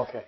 [0.00, 0.24] Okay.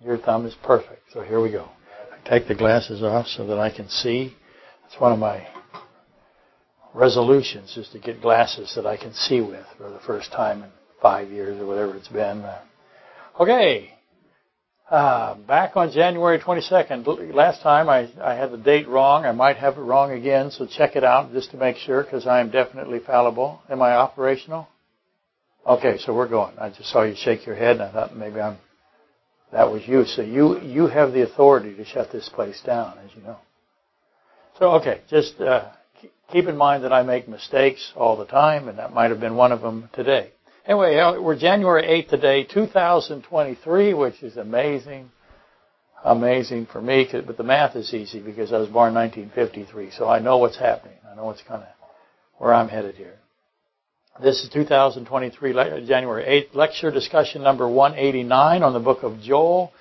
[0.00, 1.02] Your thumb is perfect.
[1.12, 1.68] So here we go.
[2.12, 4.34] I take the glasses off so that I can see.
[4.82, 5.46] That's one of my
[6.94, 10.70] resolutions is to get glasses that I can see with for the first time in
[11.02, 12.44] five years or whatever it's been.
[13.38, 13.90] Okay.
[14.90, 17.34] Uh, back on January 22nd.
[17.34, 19.24] Last time I, I had the date wrong.
[19.24, 22.26] I might have it wrong again, so check it out just to make sure because
[22.26, 23.62] I am definitely fallible.
[23.70, 24.68] Am I operational?
[25.66, 26.58] Okay, so we're going.
[26.58, 28.58] I just saw you shake your head and I thought maybe I'm,
[29.52, 30.04] that was you.
[30.04, 33.38] So you, you have the authority to shut this place down, as you know.
[34.58, 35.70] So, okay, just, uh,
[36.30, 39.36] keep in mind that I make mistakes all the time and that might have been
[39.36, 40.30] one of them today.
[40.66, 45.10] Anyway, uh, we're January 8th today, 2023, which is amazing.
[46.04, 50.18] Amazing for me, but the math is easy because I was born 1953, so I
[50.18, 50.96] know what's happening.
[51.10, 51.68] I know what's kind of
[52.38, 53.18] where I'm headed here.
[54.22, 59.72] This is 2023, January 8th, lecture discussion number 189 on the book of Joel,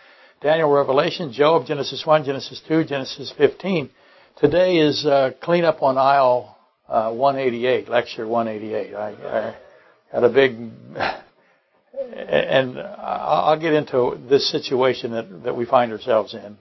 [0.42, 3.90] Daniel, Revelation, Job, Genesis 1, Genesis 2, Genesis 15.
[4.38, 6.56] Today is uh, cleanup on aisle
[6.88, 8.96] uh, 188, lecture 188.
[8.96, 9.56] I, I
[10.10, 10.52] had a big,
[12.16, 16.56] and I'll get into this situation that, that we find ourselves in.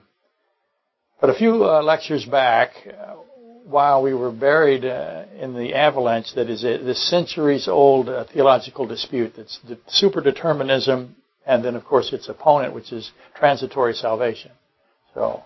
[1.21, 2.71] But a few uh, lectures back,
[3.65, 8.87] while we were buried uh, in the avalanche that is a, this centuries-old uh, theological
[8.87, 11.09] dispute that's the superdeterminism,
[11.45, 14.51] and then of course its opponent, which is transitory salvation.
[15.13, 15.43] So,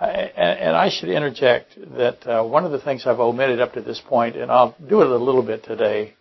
[0.00, 4.00] and I should interject that uh, one of the things I've omitted up to this
[4.00, 6.14] point, and I'll do it a little bit today,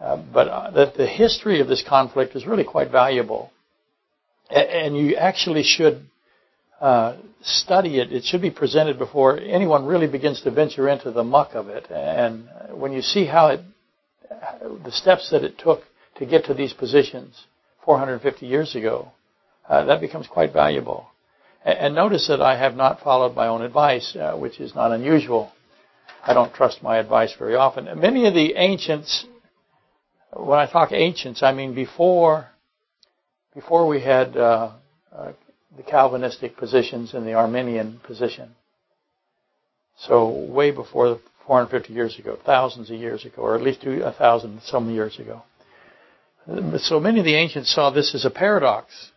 [0.00, 3.50] uh, but uh, that the history of this conflict is really quite valuable,
[4.50, 6.06] and you actually should
[6.80, 8.12] uh, study it.
[8.12, 11.90] It should be presented before anyone really begins to venture into the muck of it.
[11.90, 13.60] And when you see how it,
[14.84, 15.82] the steps that it took
[16.16, 17.46] to get to these positions
[17.84, 19.12] 450 years ago,
[19.68, 21.06] uh, that becomes quite valuable.
[21.64, 24.92] And, and, notice that I have not followed my own advice, uh, which is not
[24.92, 25.52] unusual.
[26.22, 27.88] I don't trust my advice very often.
[27.98, 29.24] Many of the ancients,
[30.32, 32.48] when I talk ancients, I mean before,
[33.54, 34.72] before we had uh,
[35.12, 35.32] uh
[35.74, 38.50] the Calvinistic positions and the Arminian position.
[39.98, 44.60] So way before 450 years ago, thousands of years ago, or at least a thousand
[44.62, 45.42] some years ago.
[46.78, 49.10] So many of the ancients saw this as a paradox,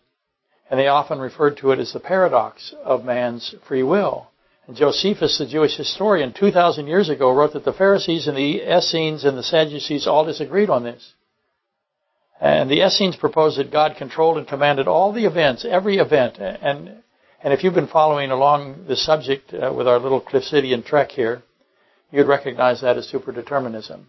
[0.69, 4.27] and they often referred to it as the paradox of man's free will.
[4.67, 9.25] And Josephus, the Jewish historian, 2,000 years ago, wrote that the Pharisees and the Essenes
[9.25, 11.13] and the Sadducees all disagreed on this.
[12.41, 16.37] And the Essenes proposed that God controlled and commanded all the events, every event.
[16.39, 17.03] And,
[17.43, 21.43] and if you've been following along the subject uh, with our little Cliffsidian trek here,
[22.11, 24.03] you'd recognize that as superdeterminism.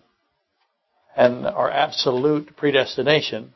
[1.17, 3.53] And our absolute predestination.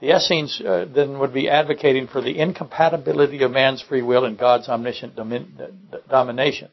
[0.00, 4.36] The Essenes uh, then would be advocating for the incompatibility of man's free will and
[4.36, 5.72] God's omniscient domin-
[6.10, 6.68] domination.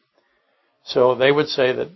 [0.86, 1.90] So they would say that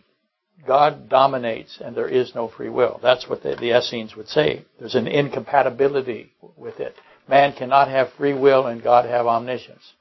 [0.65, 2.99] God dominates and there is no free will.
[3.01, 4.65] That's what the, the Essenes would say.
[4.79, 6.95] There's an incompatibility with it.
[7.27, 9.93] Man cannot have free will and God have omniscience.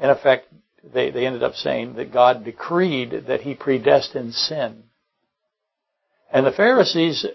[0.00, 0.48] In effect,
[0.92, 4.84] they, they ended up saying that God decreed that he predestined sin.
[6.32, 7.26] And the Pharisees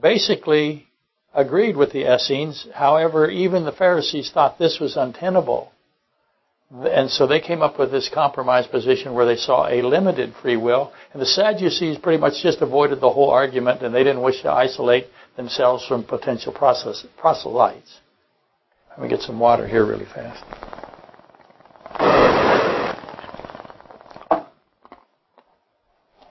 [0.00, 0.86] basically
[1.34, 2.66] agreed with the Essenes.
[2.74, 5.72] However, even the Pharisees thought this was untenable.
[6.70, 10.56] And so they came up with this compromise position where they saw a limited free
[10.56, 10.92] will.
[11.12, 14.50] And the Sadducees pretty much just avoided the whole argument and they didn't wish to
[14.50, 15.06] isolate
[15.36, 18.00] themselves from potential proselytes.
[18.90, 20.42] Let me get some water here really fast.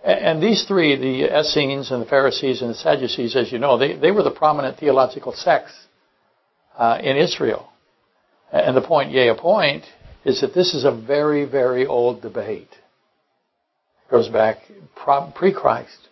[0.03, 3.95] And these three, the Essenes and the Pharisees and the Sadducees, as you know, they,
[3.95, 5.74] they were the prominent theological sects
[6.78, 7.69] uh, in Israel.
[8.51, 9.85] And the point, yea, a point,
[10.25, 12.72] is that this is a very, very old debate.
[12.72, 14.58] It goes back
[15.36, 16.09] pre-Christ.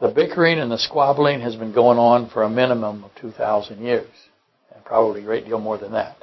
[0.00, 4.08] The bickering and the squabbling has been going on for a minimum of 2,000 years,
[4.72, 6.16] and probably a great deal more than that.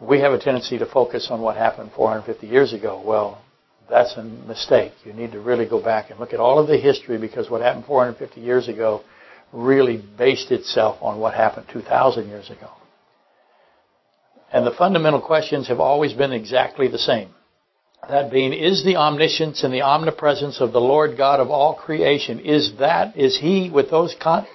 [0.00, 3.02] We have a tendency to focus on what happened 450 years ago.
[3.04, 3.42] Well,
[3.88, 4.92] that's a mistake.
[5.04, 7.62] You need to really go back and look at all of the history because what
[7.62, 9.02] happened 450 years ago
[9.52, 12.70] really based itself on what happened 2,000 years ago.
[14.52, 17.28] And the fundamental questions have always been exactly the same.
[18.08, 22.40] That being, is the omniscience and the omnipresence of the Lord God of all creation,
[22.40, 24.46] is that, is He with those, con-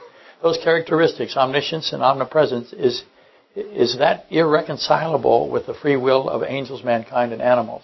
[0.42, 3.04] those characteristics, omniscience and omnipresence, is,
[3.56, 7.84] is that irreconcilable with the free will of angels, mankind, and animals?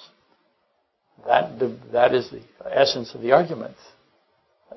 [1.27, 1.59] That,
[1.91, 2.41] that is the
[2.71, 3.75] essence of the argument.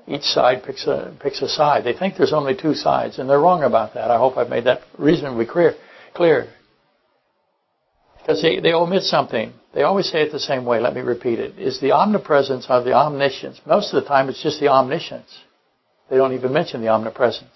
[0.07, 1.85] Each side picks a, picks a side.
[1.85, 4.11] They think there's only two sides, and they're wrong about that.
[4.11, 5.75] I hope I've made that reasonably clear.
[6.13, 6.49] clear.
[8.23, 9.53] Because they, they omit something.
[9.75, 10.81] They always say it the same way.
[10.81, 11.59] Let me repeat it.
[11.59, 13.61] Is the omnipresence of the omniscience.
[13.67, 15.37] Most of the time it's just the omniscience.
[16.09, 17.51] They don't even mention the omnipresence.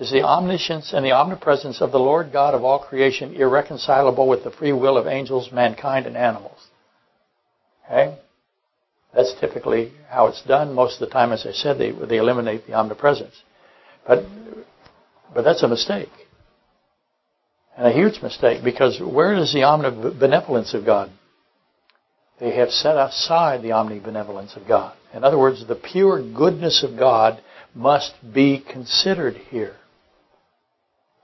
[0.00, 4.42] Is the omniscience and the omnipresence of the Lord God of all creation irreconcilable with
[4.42, 6.58] the free will of angels, mankind, and animals?
[7.86, 8.18] Okay?
[9.14, 10.74] That's typically how it's done.
[10.74, 13.34] Most of the time, as I said, they, they eliminate the omnipresence.
[14.06, 14.24] But,
[15.34, 16.10] but that's a mistake.
[17.76, 21.10] And a huge mistake because where is the omnibenevolence of God?
[22.38, 24.96] They have set aside the omnibenevolence of God.
[25.14, 27.40] In other words, the pure goodness of God
[27.74, 29.76] must be considered here.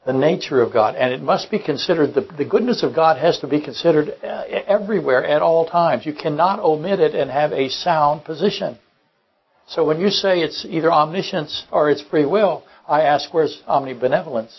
[0.06, 0.94] The nature of God.
[0.94, 4.44] And it must be considered, the, the goodness of God has to be considered uh,
[4.66, 6.06] everywhere at all times.
[6.06, 8.78] You cannot omit it and have a sound position.
[9.66, 14.56] So when you say it's either omniscience or it's free will, I ask where's omnibenevolence?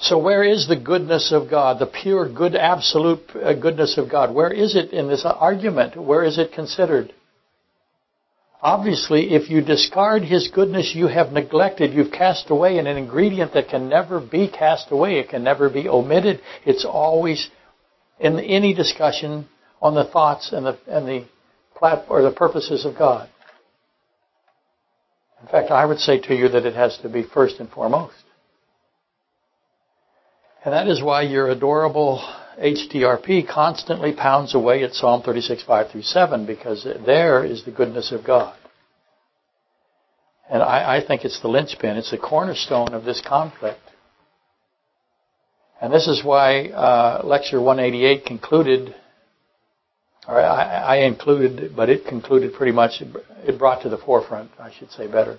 [0.00, 4.34] So where is the goodness of God, the pure, good, absolute uh, goodness of God?
[4.34, 5.94] Where is it in this argument?
[5.94, 7.12] Where is it considered?
[8.62, 13.68] Obviously, if you discard His goodness, you have neglected, you've cast away an ingredient that
[13.68, 15.18] can never be cast away.
[15.18, 16.40] It can never be omitted.
[16.64, 17.50] It's always
[18.18, 19.48] in any discussion
[19.82, 21.26] on the thoughts and the, and the
[22.08, 23.28] or the purposes of God.
[25.42, 28.14] In fact, I would say to you that it has to be first and foremost.
[30.64, 32.22] And that is why your adorable
[32.60, 38.12] HTRP constantly pounds away at Psalm 36, 5 through 7, because there is the goodness
[38.12, 38.56] of God.
[40.50, 43.80] And I, I think it's the linchpin, it's the cornerstone of this conflict.
[45.80, 48.94] And this is why uh, Lecture 188 concluded,
[50.28, 54.70] or I, I included, but it concluded pretty much, it brought to the forefront, I
[54.78, 55.38] should say better,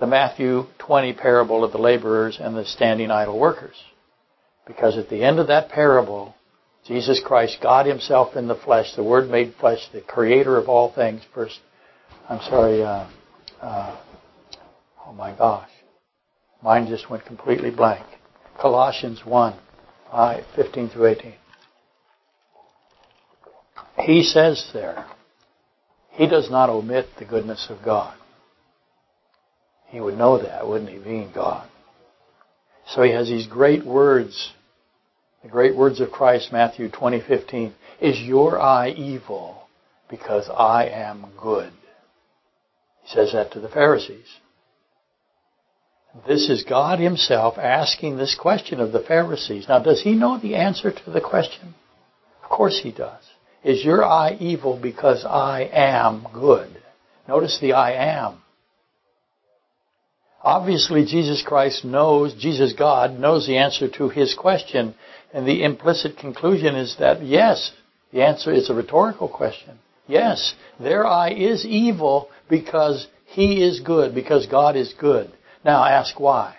[0.00, 3.76] the Matthew 20 parable of the laborers and the standing idle workers.
[4.68, 6.34] Because at the end of that parable,
[6.86, 10.92] Jesus Christ, God Himself in the flesh, the Word made flesh, the Creator of all
[10.94, 11.22] things.
[11.34, 11.58] First,
[12.28, 12.82] I'm sorry.
[12.82, 13.08] Uh,
[13.62, 14.00] uh,
[15.06, 15.70] oh my gosh,
[16.62, 18.06] mine just went completely blank.
[18.60, 19.58] Colossians 1,
[20.12, 21.34] 5, 15 through 18.
[24.00, 25.06] He says there,
[26.10, 28.16] He does not omit the goodness of God.
[29.86, 31.68] He would know that, wouldn't he, being God?
[32.88, 34.52] So he has these great words
[35.48, 39.66] the great words of Christ, Matthew 20:15, is your eye evil
[40.10, 41.72] because I am good?
[43.02, 44.28] He says that to the Pharisees.
[46.26, 49.66] This is God himself asking this question of the Pharisees.
[49.68, 51.74] Now, does he know the answer to the question?
[52.42, 53.22] Of course he does.
[53.64, 56.82] Is your eye evil because I am good?
[57.26, 58.42] Notice the I am.
[60.42, 64.94] Obviously, Jesus Christ knows, Jesus God knows the answer to his question.
[65.32, 67.72] And the implicit conclusion is that yes,
[68.12, 69.78] the answer is a rhetorical question.
[70.06, 75.30] Yes, their eye is evil because he is good, because God is good.
[75.64, 76.56] Now ask why.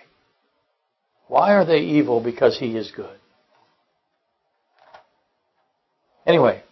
[1.26, 3.18] Why are they evil because he is good?
[6.26, 6.62] Anyway,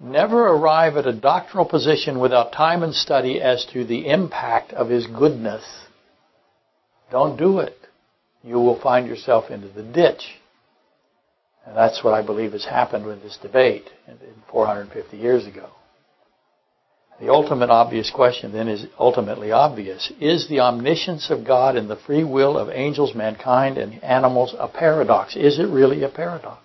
[0.00, 4.88] never arrive at a doctrinal position without time and study as to the impact of
[4.88, 5.64] his goodness.
[7.12, 7.76] Don't do it.
[8.42, 10.22] You will find yourself into the ditch.
[11.66, 13.84] And that's what I believe has happened with this debate
[14.50, 15.68] 450 years ago.
[17.20, 20.10] The ultimate obvious question then is ultimately obvious.
[20.18, 24.66] Is the omniscience of God and the free will of angels, mankind, and animals a
[24.66, 25.36] paradox?
[25.36, 26.60] Is it really a paradox?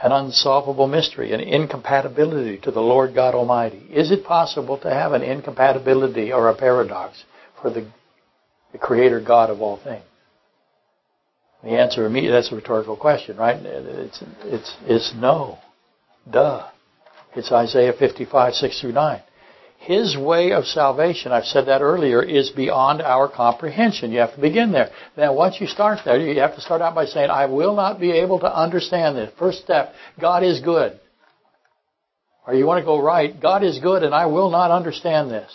[0.00, 3.88] An unsolvable mystery, an incompatibility to the Lord God Almighty.
[3.90, 7.24] Is it possible to have an incompatibility or a paradox
[7.60, 7.86] for the,
[8.72, 10.04] the Creator God of all things?
[11.62, 13.56] The answer immediately, that's a rhetorical question, right?
[13.64, 15.58] It's, it's, it's no.
[16.28, 16.68] Duh.
[17.36, 19.22] It's Isaiah 55, 6 through 9.
[19.78, 24.12] His way of salvation, I've said that earlier, is beyond our comprehension.
[24.12, 24.90] You have to begin there.
[25.16, 27.98] Now, once you start there, you have to start out by saying, I will not
[27.98, 29.32] be able to understand this.
[29.38, 31.00] First step, God is good.
[32.46, 35.50] Or you want to go right, God is good and I will not understand this.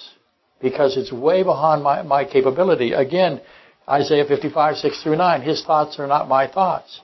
[0.62, 2.94] Because it's way beyond my, my capability.
[2.94, 3.42] Again,
[3.88, 5.42] Isaiah 55, 6 through 9.
[5.42, 7.02] His thoughts are not my thoughts.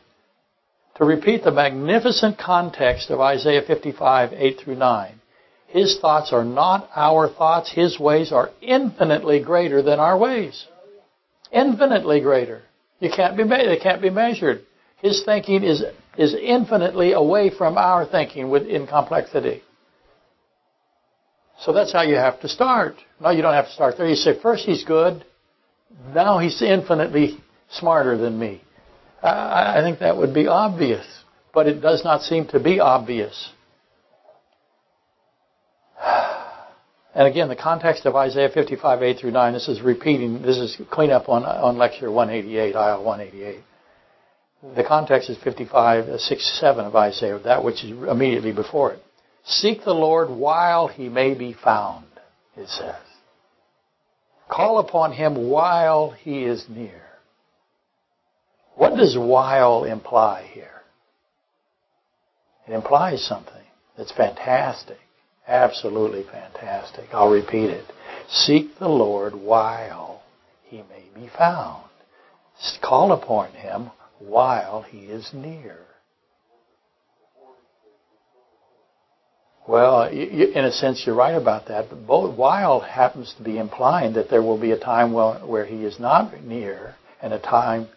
[0.95, 5.19] To repeat the magnificent context of Isaiah 55, 8 through 9.
[5.67, 7.71] His thoughts are not our thoughts.
[7.71, 10.67] His ways are infinitely greater than our ways.
[11.51, 12.61] Infinitely greater.
[12.99, 14.61] You can't be, they can't be measured.
[15.01, 15.83] His thinking is,
[16.17, 19.63] is infinitely away from our thinking in complexity.
[21.59, 22.95] So that's how you have to start.
[23.21, 24.07] No, you don't have to start there.
[24.07, 25.23] You say, first, he's good.
[26.13, 27.37] Now he's infinitely
[27.69, 28.61] smarter than me?
[29.21, 31.05] I think that would be obvious,
[31.53, 33.49] but it does not seem to be obvious.
[37.15, 40.75] And again, the context of Isaiah 55, 8 through 9, this is repeating, this is
[40.89, 43.63] cleanup on, on lecture 188, aisle 188.
[44.75, 49.03] The context is 55, 6, 7 of Isaiah, that which is immediately before it.
[49.45, 52.05] Seek the Lord while he may be found,
[52.55, 52.95] it says.
[54.49, 57.01] Call upon him while he is near.
[58.75, 60.81] What does while imply here?
[62.67, 63.53] It implies something
[63.97, 64.97] that's fantastic.
[65.47, 67.05] Absolutely fantastic.
[67.13, 67.85] I'll repeat it.
[68.29, 70.23] Seek the Lord while
[70.63, 71.83] he may be found.
[72.81, 75.79] Call upon him while he is near.
[79.67, 81.89] Well, in a sense, you're right about that.
[81.89, 85.99] But while happens to be implying that there will be a time where he is
[85.99, 87.87] not near and a time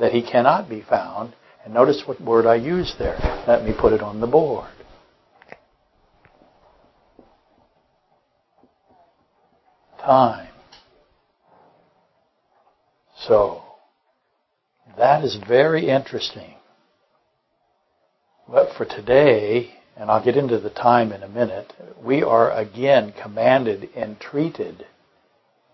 [0.00, 1.34] that he cannot be found.
[1.64, 3.16] And notice what word I use there.
[3.46, 4.68] Let me put it on the board.
[10.00, 10.48] Time.
[13.20, 13.62] So,
[14.98, 16.56] that is very interesting.
[18.48, 21.72] But for today, and I'll get into the time in a minute,
[22.02, 24.86] we are again commanded, entreated,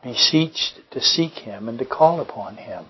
[0.02, 2.86] beseeched to seek Him and to call upon Him.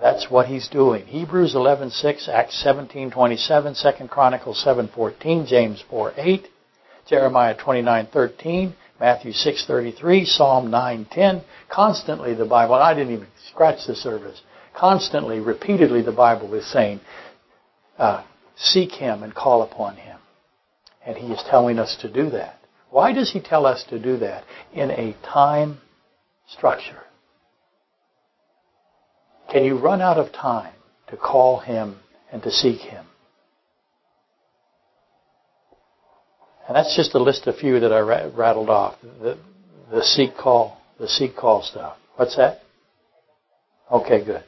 [0.00, 1.06] That's what he's doing.
[1.06, 6.46] Hebrews 11:6, Acts 17:27, 2 Chronicles 7:14, James 4:8,
[7.06, 11.42] Jeremiah 29:13, Matthew 6:33, Psalm 9:10.
[11.68, 14.40] Constantly the Bible, I didn't even scratch the surface.
[14.72, 17.00] Constantly, repeatedly, the Bible is saying,
[17.98, 18.22] uh,
[18.58, 20.18] "Seek Him and call upon Him,"
[21.06, 22.58] and He is telling us to do that.
[22.90, 24.44] Why does He tell us to do that?
[24.72, 25.80] In a time
[26.48, 27.02] structure.
[29.50, 30.74] Can you run out of time
[31.08, 32.00] to call Him
[32.32, 33.06] and to seek Him?
[36.66, 38.96] And that's just a list of few that I rattled off.
[39.00, 39.38] The,
[39.90, 41.96] the seek call, the seek call stuff.
[42.16, 42.60] What's that?
[43.90, 44.44] Okay, good.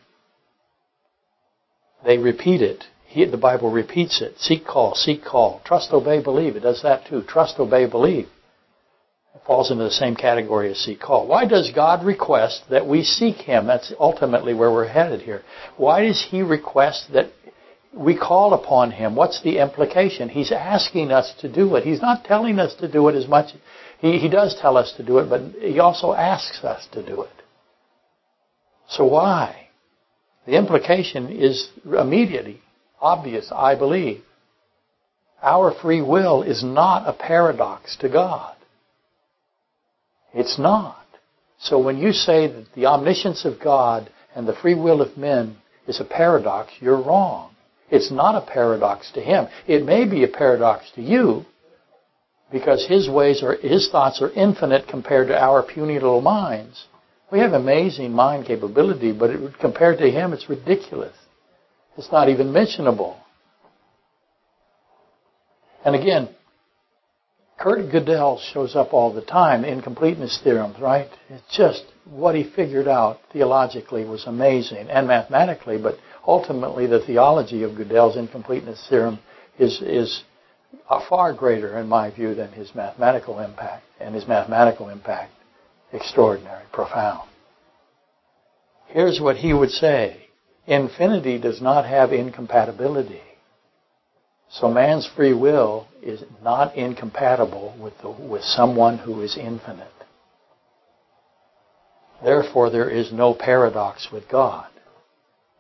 [2.05, 2.85] They repeat it.
[3.11, 4.39] He, the Bible repeats it.
[4.39, 5.61] Seek, call, seek, call.
[5.65, 6.55] Trust, obey, believe.
[6.55, 7.23] It does that too.
[7.27, 8.29] Trust, obey, believe.
[9.35, 11.27] It falls into the same category as seek call.
[11.27, 13.67] Why does God request that we seek Him?
[13.67, 15.43] That's ultimately where we're headed here.
[15.77, 17.33] Why does He request that
[17.93, 19.17] we call upon Him?
[19.17, 20.29] What's the implication?
[20.29, 21.83] He's asking us to do it.
[21.83, 23.57] He's not telling us to do it as much.
[23.99, 27.23] He, he does tell us to do it, but He also asks us to do
[27.23, 27.43] it.
[28.89, 29.67] So why?
[30.47, 32.61] The implication is immediately
[33.01, 34.23] obvious, I believe.
[35.43, 38.55] Our free will is not a paradox to God.
[40.35, 41.05] It's not.
[41.59, 45.57] So when you say that the omniscience of God and the free will of men
[45.87, 47.55] is a paradox, you're wrong.
[47.91, 49.49] It's not a paradox to him.
[49.67, 51.45] It may be a paradox to you
[52.53, 56.87] because his ways or his thoughts are infinite compared to our puny little minds.
[57.33, 61.17] We have amazing mind capability, but it, compared to him, it's ridiculous.
[62.01, 63.15] It's not even mentionable.
[65.85, 66.31] And again,
[67.59, 71.11] Kurt Gödel shows up all the time, incompleteness theorems, right?
[71.29, 77.65] It's just what he figured out theologically was amazing and mathematically, but ultimately the theology
[77.65, 79.19] of Gödel's incompleteness theorem
[79.59, 80.23] is, is
[81.07, 85.33] far greater in my view than his mathematical impact, and his mathematical impact
[85.93, 87.29] extraordinary, profound.
[88.87, 90.30] Here's what he would say.
[90.71, 93.23] Infinity does not have incompatibility.
[94.49, 99.89] So man's free will is not incompatible with, the, with someone who is infinite.
[102.23, 104.69] Therefore, there is no paradox with God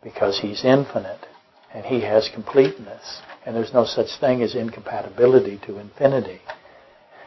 [0.00, 1.26] because He's infinite
[1.74, 3.20] and He has completeness.
[3.44, 6.40] And there's no such thing as incompatibility to infinity.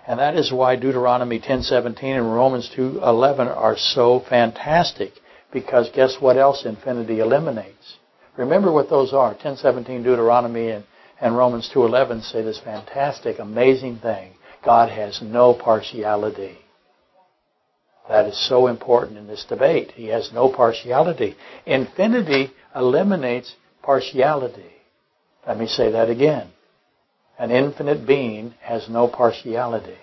[0.07, 5.11] And that is why Deuteronomy 10:17 and Romans 2:11 are so fantastic
[5.53, 7.97] because guess what else infinity eliminates?
[8.35, 9.35] Remember what those are.
[9.35, 10.83] 10:17 Deuteronomy and
[11.23, 14.33] and Romans 2.11 say this fantastic, amazing thing.
[14.65, 16.57] God has no partiality.
[18.09, 19.91] That is so important in this debate.
[19.91, 21.35] He has no partiality.
[21.65, 24.73] Infinity eliminates partiality.
[25.47, 26.49] Let me say that again.
[27.39, 29.97] An infinite being has no partiality.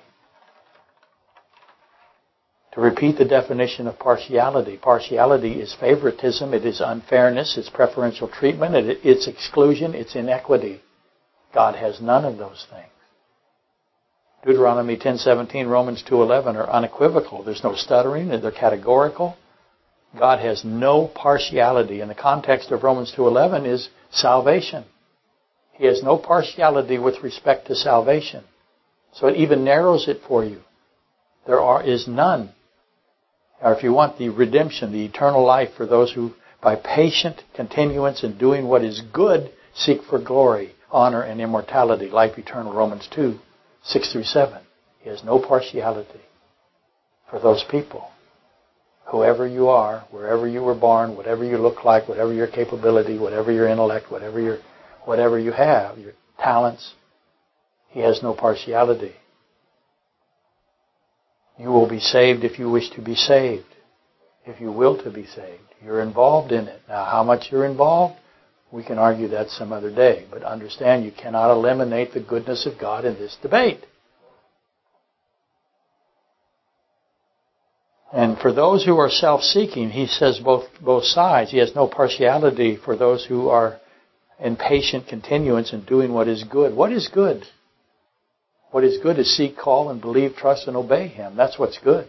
[2.75, 8.77] To repeat the definition of partiality, partiality is favoritism, it is unfairness, it's preferential treatment,
[8.77, 10.81] it's exclusion, it's inequity.
[11.53, 12.87] God has none of those things.
[14.45, 17.43] Deuteronomy 10:17, Romans 2:11 are unequivocal.
[17.43, 19.37] There's no stuttering, they're categorical.
[20.19, 22.01] God has no partiality.
[22.01, 24.85] And the context of Romans 2.11 is salvation.
[25.73, 28.45] He has no partiality with respect to salvation.
[29.13, 30.61] So it even narrows it for you.
[31.47, 32.53] There are, is none.
[33.63, 38.25] Or if you want the redemption, the eternal life for those who, by patient continuance
[38.25, 43.39] in doing what is good, seek for glory, honor, and immortality, life eternal, Romans 2,
[43.83, 44.61] 6 through 7.
[45.01, 46.21] He has no partiality
[47.31, 48.11] for those people.
[49.11, 53.51] Whoever you are, wherever you were born, whatever you look like, whatever your capability, whatever
[53.51, 54.59] your intellect, whatever your,
[55.05, 56.95] whatever you have, your talents,
[57.89, 59.13] he has no partiality.
[61.61, 63.67] You will be saved if you wish to be saved.
[64.47, 65.61] If you will to be saved.
[65.85, 66.81] You're involved in it.
[66.89, 68.19] Now, how much you're involved,
[68.73, 70.27] we can argue that some other day.
[70.31, 73.85] But understand you cannot eliminate the goodness of God in this debate.
[78.11, 81.51] And for those who are self-seeking, he says both both sides.
[81.51, 83.79] He has no partiality for those who are
[84.41, 86.75] in patient continuance in doing what is good.
[86.75, 87.45] What is good?
[88.71, 91.37] What is good is seek, call, and believe, trust, and obey Him.
[91.37, 92.07] That's what's good.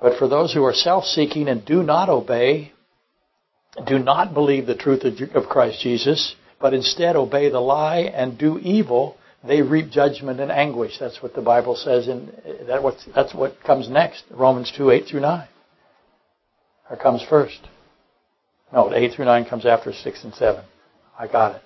[0.00, 2.72] But for those who are self-seeking and do not obey,
[3.86, 5.04] do not believe the truth
[5.34, 10.50] of Christ Jesus, but instead obey the lie and do evil, they reap judgment and
[10.50, 10.98] anguish.
[10.98, 12.30] That's what the Bible says, and
[13.14, 14.24] that's what comes next.
[14.30, 15.48] Romans 2, 8 through 9.
[16.90, 17.60] Or comes first.
[18.72, 20.62] No, 8 through 9 comes after 6 and 7.
[21.18, 21.62] I got it.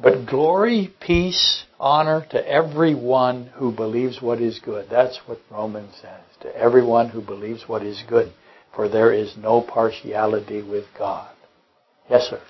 [0.00, 4.88] But glory, peace, honor to everyone who believes what is good.
[4.90, 6.20] That's what Romans says.
[6.40, 8.32] To everyone who believes what is good.
[8.74, 11.30] For there is no partiality with God.
[12.08, 12.40] Yes, sir.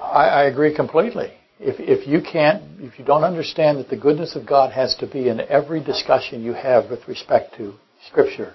[0.00, 1.32] I, I agree completely.
[1.58, 5.06] If, if you can't, if you don't understand that the goodness of God has to
[5.06, 7.74] be in every discussion you have with respect to
[8.08, 8.54] Scripture,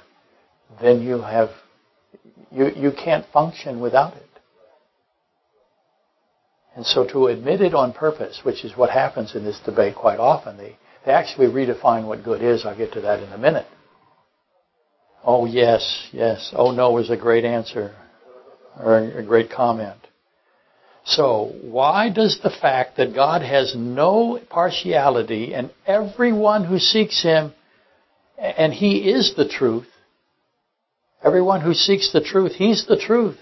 [0.82, 1.50] then you have,
[2.52, 4.24] you, you can't function without it.
[6.76, 10.20] And so to admit it on purpose, which is what happens in this debate quite
[10.20, 12.66] often, they, they actually redefine what good is.
[12.66, 13.66] I'll get to that in a minute.
[15.24, 16.54] Oh yes, yes.
[16.56, 17.96] Oh no is a great answer
[18.80, 19.98] or a great comment.
[21.04, 27.54] So, why does the fact that God has no partiality and everyone who seeks Him,
[28.38, 29.88] and He is the truth,
[31.24, 33.38] everyone who seeks the truth, He's the truth.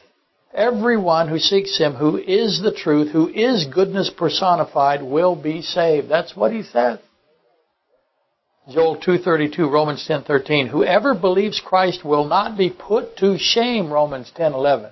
[0.53, 6.09] Everyone who seeks Him, who is the truth, who is goodness personified, will be saved.
[6.09, 6.99] That's what He says.
[8.71, 10.69] Joel 2.32, Romans 10.13.
[10.69, 14.91] Whoever believes Christ will not be put to shame, Romans 10.11.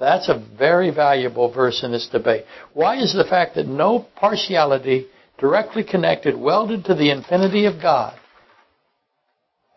[0.00, 2.46] That's a very valuable verse in this debate.
[2.72, 5.06] Why is the fact that no partiality
[5.38, 8.18] directly connected, welded to the infinity of God?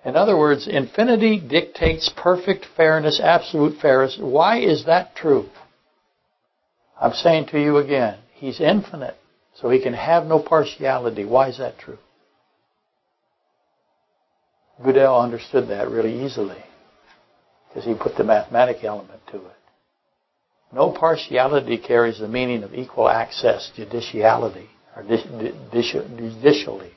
[0.05, 4.17] In other words, infinity dictates perfect fairness, absolute fairness.
[4.19, 5.49] Why is that true?
[6.99, 9.15] I'm saying to you again, He's infinite,
[9.55, 11.23] so He can have no partiality.
[11.23, 11.99] Why is that true?
[14.81, 16.61] Gödel understood that really easily
[17.67, 19.57] because he put the mathematic element to it.
[20.73, 26.91] No partiality carries the meaning of equal access judiciality or judicially.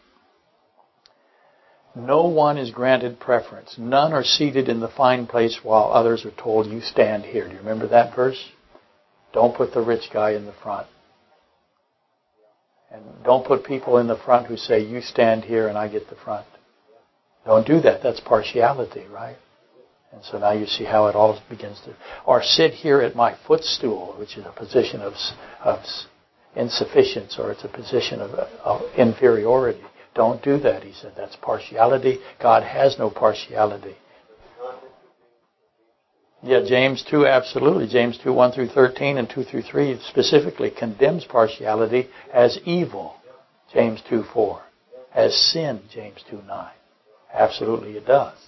[1.97, 3.77] No one is granted preference.
[3.79, 7.47] None are seated in the fine place while others are told, you stand here.
[7.49, 8.51] Do you remember that verse?
[9.33, 10.87] Don't put the rich guy in the front.
[12.93, 16.11] And don't put people in the front who say, you stand here and I get
[16.11, 16.47] the front.
[17.47, 18.03] Don't do that.
[18.03, 19.37] That's partiality, right?
[20.13, 21.95] And so now you see how it all begins to,
[22.27, 25.15] or sit here at my footstool, which is a position of,
[25.65, 25.81] of
[26.55, 29.83] insufficiency, or it's a position of, of inferiority.
[30.17, 31.13] Don't do that, he said.
[31.15, 32.19] That's partiality.
[32.41, 33.97] God has no partiality.
[36.43, 37.87] Yeah, James 2, absolutely.
[37.87, 43.17] James 2, 1 through 13 and 2 through 3 specifically condemns partiality as evil.
[43.75, 44.63] James 2, 4.
[45.15, 46.71] As sin, James 2, 9.
[47.35, 48.39] Absolutely it does.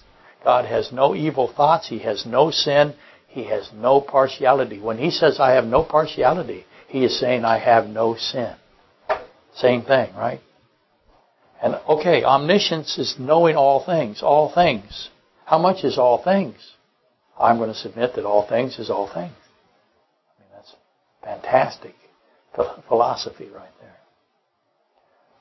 [0.43, 1.87] God has no evil thoughts.
[1.87, 2.95] He has no sin.
[3.27, 4.79] He has no partiality.
[4.79, 8.55] When He says, I have no partiality, He is saying, I have no sin.
[9.53, 10.41] Same thing, right?
[11.61, 15.09] And okay, omniscience is knowing all things, all things.
[15.45, 16.55] How much is all things?
[17.39, 19.33] I'm going to submit that all things is all things.
[19.33, 20.75] I mean, that's
[21.23, 21.95] fantastic
[22.87, 23.95] philosophy right there.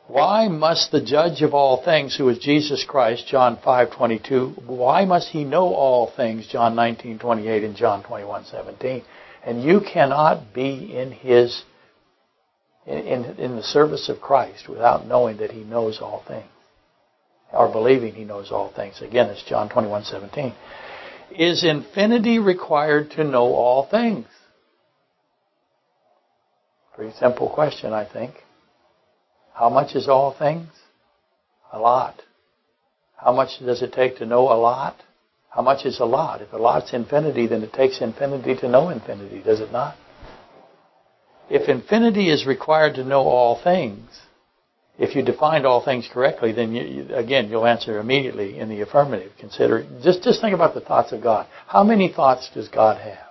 [0.06, 5.28] Why must the judge of all things, who is Jesus Christ, John 5:22, why must
[5.28, 9.02] he know all things, John 19:28 and John 21:17?
[9.44, 11.62] And you cannot be in His,
[12.88, 16.46] in, in the service of Christ without knowing that He knows all things.
[17.52, 19.00] Or believing He knows all things.
[19.02, 20.54] Again, it's John 21, 17.
[21.30, 24.26] Is infinity required to know all things?
[26.94, 28.34] Pretty simple question, I think.
[29.54, 30.68] How much is all things?
[31.72, 32.22] A lot.
[33.16, 34.96] How much does it take to know a lot?
[35.50, 36.40] How much is a lot?
[36.40, 39.96] If a lot's infinity, then it takes infinity to know infinity, does it not?
[41.50, 44.08] If infinity is required to know all things,
[44.98, 48.80] if you defined all things correctly, then you, you, again you'll answer immediately in the
[48.80, 49.32] affirmative.
[49.38, 51.46] Consider just just think about the thoughts of God.
[51.66, 53.28] How many thoughts does God have?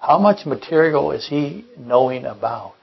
[0.00, 2.74] How much material is He knowing about?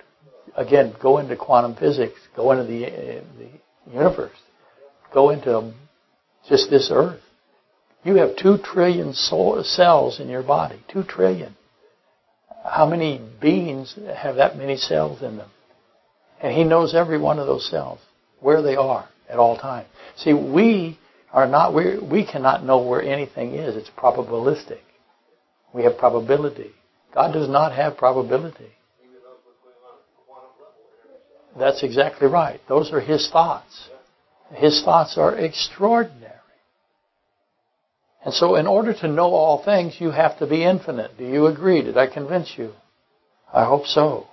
[0.56, 2.20] Again, go into quantum physics.
[2.36, 4.38] Go into the, uh, the universe.
[5.14, 5.74] Go into
[6.48, 7.20] just this Earth.
[8.04, 10.82] You have two trillion cells in your body.
[10.88, 11.56] Two trillion.
[12.70, 15.50] How many beings have that many cells in them?
[16.42, 18.00] And He knows every one of those cells,
[18.40, 19.88] where they are at all times.
[20.16, 20.98] See, we
[21.32, 23.76] are not, we, we cannot know where anything is.
[23.76, 24.80] It's probabilistic.
[25.74, 26.72] We have probability.
[27.14, 28.72] God does not have probability.
[31.58, 32.62] That's exactly right.
[32.68, 33.90] Those are His thoughts.
[34.54, 36.39] His thoughts are extraordinary.
[38.24, 41.18] And so in order to know all things, you have to be infinite.
[41.18, 41.82] Do you agree?
[41.82, 42.74] Did I convince you?
[43.54, 44.28] I hope so.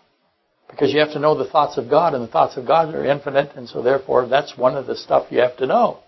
[0.69, 3.05] Because you have to know the thoughts of God, and the thoughts of God are
[3.05, 6.01] infinite, and so therefore that's one of the stuff you have to know,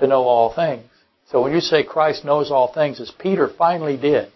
[0.00, 0.84] to know all things.
[1.30, 4.32] So when you say Christ knows all things, as Peter finally did,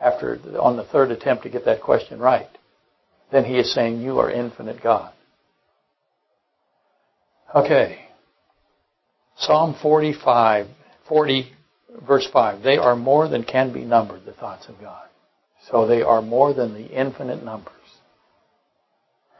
[0.00, 2.48] after on the third attempt to get that question right,
[3.32, 5.12] then he is saying you are infinite God.
[7.54, 8.06] Okay.
[9.36, 10.68] Psalm 45,
[11.08, 11.50] 40,
[12.06, 12.62] verse 5.
[12.62, 15.08] They are more than can be numbered, the thoughts of God.
[15.70, 17.74] So they are more than the infinite numbers.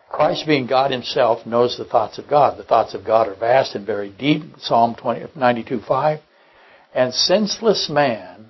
[0.09, 2.59] Christ being God himself knows the thoughts of God.
[2.59, 6.21] The thoughts of God are vast and very deep, Psalm 20, 92, 5.
[6.95, 8.47] And senseless man,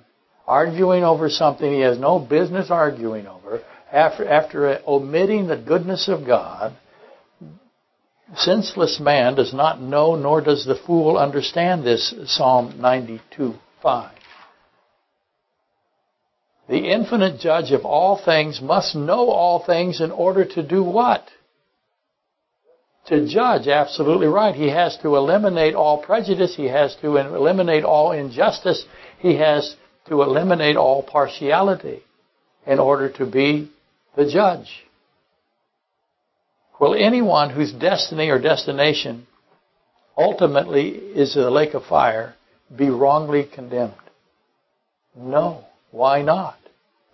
[0.47, 6.25] arguing over something he has no business arguing over, after, after omitting the goodness of
[6.25, 6.75] God,
[8.35, 14.15] senseless man does not know, nor does the fool understand this, Psalm 92, 5.
[16.67, 21.29] The infinite judge of all things must know all things in order to do what?
[23.09, 23.67] to judge.
[23.67, 24.55] Absolutely right.
[24.55, 26.55] He has to eliminate all prejudice.
[26.55, 28.85] He has to eliminate all injustice.
[29.19, 29.75] He has
[30.07, 32.01] to eliminate all partiality
[32.65, 33.71] in order to be
[34.15, 34.85] the judge.
[36.79, 39.27] Will anyone whose destiny or destination
[40.17, 42.35] ultimately is the lake of fire
[42.75, 43.93] be wrongly condemned?
[45.15, 45.65] No.
[45.91, 46.57] Why not?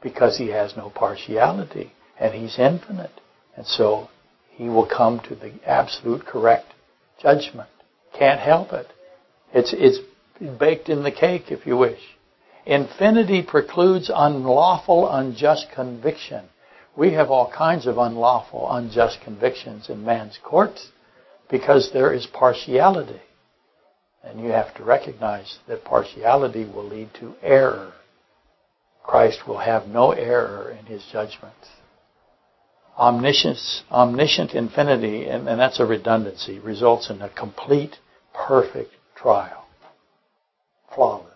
[0.02, 3.22] Because he has no partiality and he's infinite.
[3.56, 4.10] And so
[4.52, 6.74] he will come to the absolute correct
[7.22, 7.70] judgment.
[8.18, 8.88] Can't help it.
[9.54, 10.00] It's, it's
[10.60, 12.00] baked in the cake, if you wish.
[12.66, 16.46] Infinity precludes unlawful, unjust conviction.
[16.98, 20.90] We have all kinds of unlawful, unjust convictions in man's courts
[21.50, 23.22] because there is partiality.
[24.24, 27.94] And you have to recognize that partiality will lead to error.
[29.04, 31.68] Christ will have no error in his judgments
[32.98, 37.98] omniscience, omniscient infinity, and, and that's a redundancy, results in a complete,
[38.34, 39.66] perfect trial.
[40.94, 41.32] Flawless.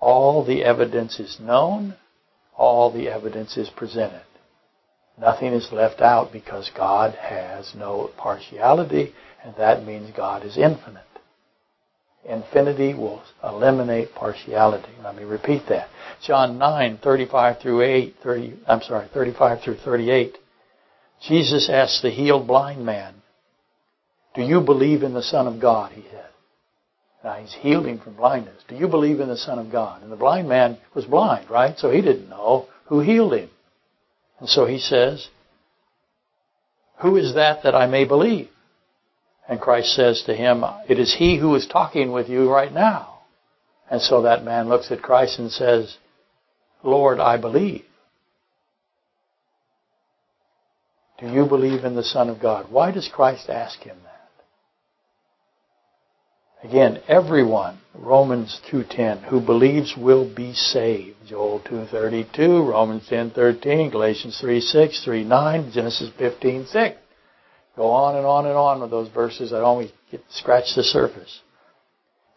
[0.00, 1.94] All the evidence is known,
[2.56, 4.22] all the evidence is presented.
[5.18, 9.12] Nothing is left out because God has no partiality,
[9.44, 11.04] and that means God is infinite.
[12.24, 14.92] Infinity will eliminate partiality.
[15.02, 15.88] Let me repeat that.
[16.22, 20.36] John 9, 35 through 8, 30, I'm sorry, 35 through 38.
[21.22, 23.14] Jesus asked the healed blind man,
[24.34, 25.92] Do you believe in the Son of God?
[25.92, 26.26] He said.
[27.22, 28.62] Now he's healed him from blindness.
[28.68, 30.02] Do you believe in the Son of God?
[30.02, 31.78] And the blind man was blind, right?
[31.78, 33.50] So he didn't know who healed him.
[34.38, 35.28] And so he says,
[37.02, 38.48] Who is that that I may believe?
[39.48, 43.18] And Christ says to him, It is he who is talking with you right now.
[43.90, 45.96] And so that man looks at Christ and says,
[46.82, 47.84] Lord, I believe.
[51.18, 52.70] Do you believe in the Son of God?
[52.70, 54.09] Why does Christ ask him that?
[56.62, 61.16] Again, everyone, Romans 2.10, who believes will be saved.
[61.26, 66.96] Joel 2.32, Romans 10.13, Galatians 3.6, 3.9, Genesis 15.6.
[67.76, 69.54] Go on and on and on with those verses.
[69.54, 71.40] I only get, scratch the surface.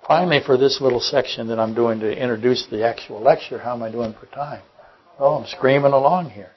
[0.07, 3.83] Finally, for this little section that I'm doing to introduce the actual lecture, how am
[3.83, 4.61] I doing for time?
[5.19, 6.51] Oh, I'm screaming along here.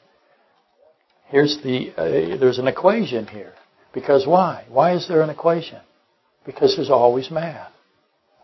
[1.27, 3.55] Here's the, uh, there's an equation here.
[3.93, 4.67] Because why?
[4.69, 5.81] Why is there an equation?
[6.47, 7.73] Because there's always math.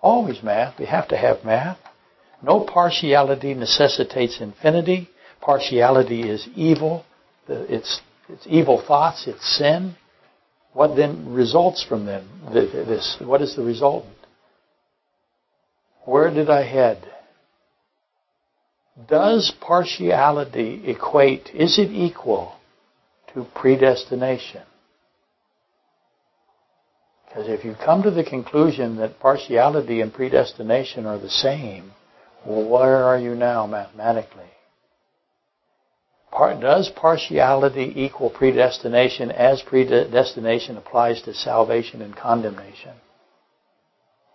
[0.03, 0.79] Always math.
[0.79, 1.79] We have to have math.
[2.43, 5.09] No partiality necessitates infinity.
[5.41, 7.05] Partiality is evil.
[7.49, 9.27] It's, it's evil thoughts.
[9.29, 9.95] It's sin.
[10.73, 12.29] What then results from them?
[12.53, 14.17] This, what is the resultant?
[16.05, 17.09] Where did I head?
[19.09, 22.57] Does partiality equate, is it equal
[23.33, 24.62] to predestination?
[27.33, 31.92] Because if you come to the conclusion that partiality and predestination are the same,
[32.45, 34.51] where are you now mathematically?
[36.61, 42.95] does partiality equal predestination as predestination applies to salvation and condemnation?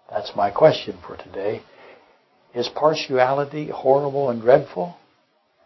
[0.10, 1.62] That's my question for today.
[2.55, 4.95] Is partiality horrible and dreadful?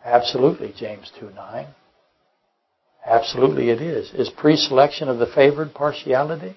[0.04, 1.68] Absolutely, James 2 9.
[3.06, 4.12] Absolutely it is.
[4.14, 6.56] Is pre-selection of the favored partiality?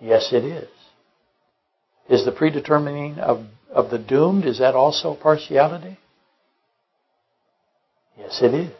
[0.00, 0.68] Yes, it is.
[2.08, 5.98] Is the predetermining of, of the doomed, is that also partiality?
[8.16, 8.72] Yes, it is.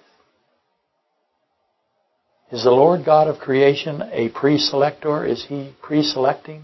[2.51, 5.27] Is the Lord God of creation a pre-selector?
[5.27, 6.63] Is He pre-selecting?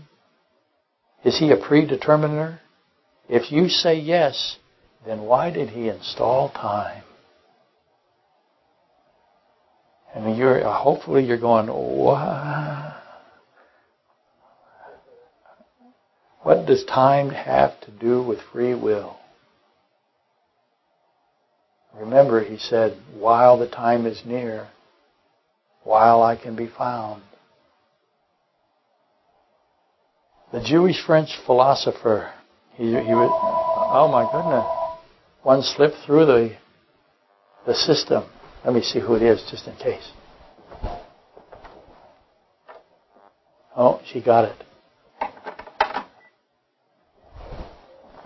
[1.24, 2.60] Is He a predeterminer?
[3.28, 4.56] If you say yes,
[5.06, 7.02] then why did He install time?
[10.14, 12.93] And you're hopefully you're going, what?
[16.44, 19.16] What does time have to do with free will?
[21.94, 24.68] Remember, he said, while the time is near,
[25.84, 27.22] while I can be found.
[30.52, 32.30] The Jewish French philosopher,
[32.74, 33.30] he, he was,
[33.94, 34.66] oh my goodness,
[35.42, 36.56] one slipped through the,
[37.66, 38.24] the system.
[38.66, 40.10] Let me see who it is just in case.
[43.74, 44.64] Oh, she got it.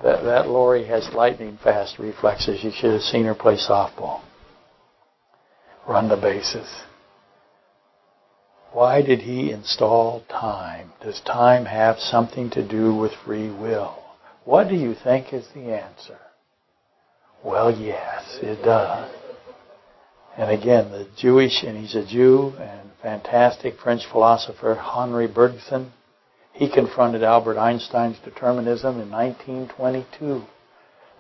[0.03, 2.63] That, that Lori has lightning fast reflexes.
[2.63, 4.21] You should have seen her play softball.
[5.89, 6.83] Run the bases.
[8.73, 10.93] Why did he install time?
[11.03, 14.05] Does time have something to do with free will?
[14.45, 16.19] What do you think is the answer?
[17.43, 19.11] Well, yes, it does.
[20.37, 25.93] And again, the Jewish, and he's a Jew and fantastic French philosopher, Henri Bergson,
[26.59, 30.43] he confronted Albert Einstein's determinism in 1922.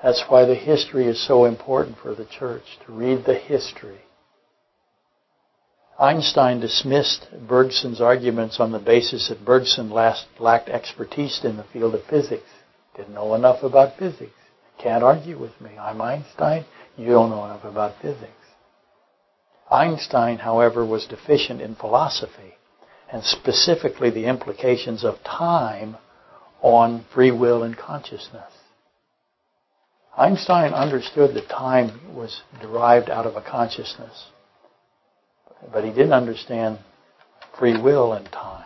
[0.03, 4.01] That's why the history is so important for the church, to read the history.
[5.97, 12.05] Einstein dismissed Bergson's arguments on the basis that Bergson lacked expertise in the field of
[12.07, 12.51] physics.
[12.97, 14.33] Didn't know enough about physics.
[14.83, 15.71] Can't argue with me.
[15.79, 16.65] I'm Einstein.
[16.97, 18.33] You don't know enough about physics.
[19.71, 22.58] Einstein, however, was deficient in philosophy
[23.13, 25.97] and specifically the implications of time
[26.61, 28.53] on free will and consciousness.
[30.17, 34.27] Einstein understood that time was derived out of a consciousness,
[35.73, 36.79] but he didn't understand
[37.59, 38.65] free will and time.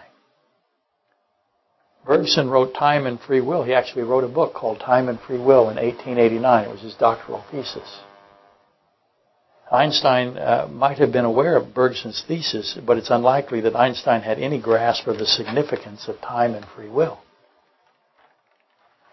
[2.05, 3.63] Bergson wrote Time and Free Will.
[3.63, 6.65] He actually wrote a book called Time and Free Will in 1889.
[6.65, 8.01] It was his doctoral thesis.
[9.73, 14.39] Einstein uh, might have been aware of Bergson's thesis, but it's unlikely that Einstein had
[14.39, 17.21] any grasp of the significance of time and free will.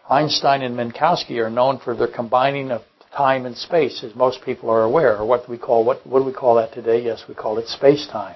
[0.10, 2.82] Einstein and Minkowski are known for their combining of
[3.16, 6.26] time and space, as most people are aware, or what we call what what do
[6.26, 7.04] we call that today?
[7.04, 8.36] Yes, we call it space-time.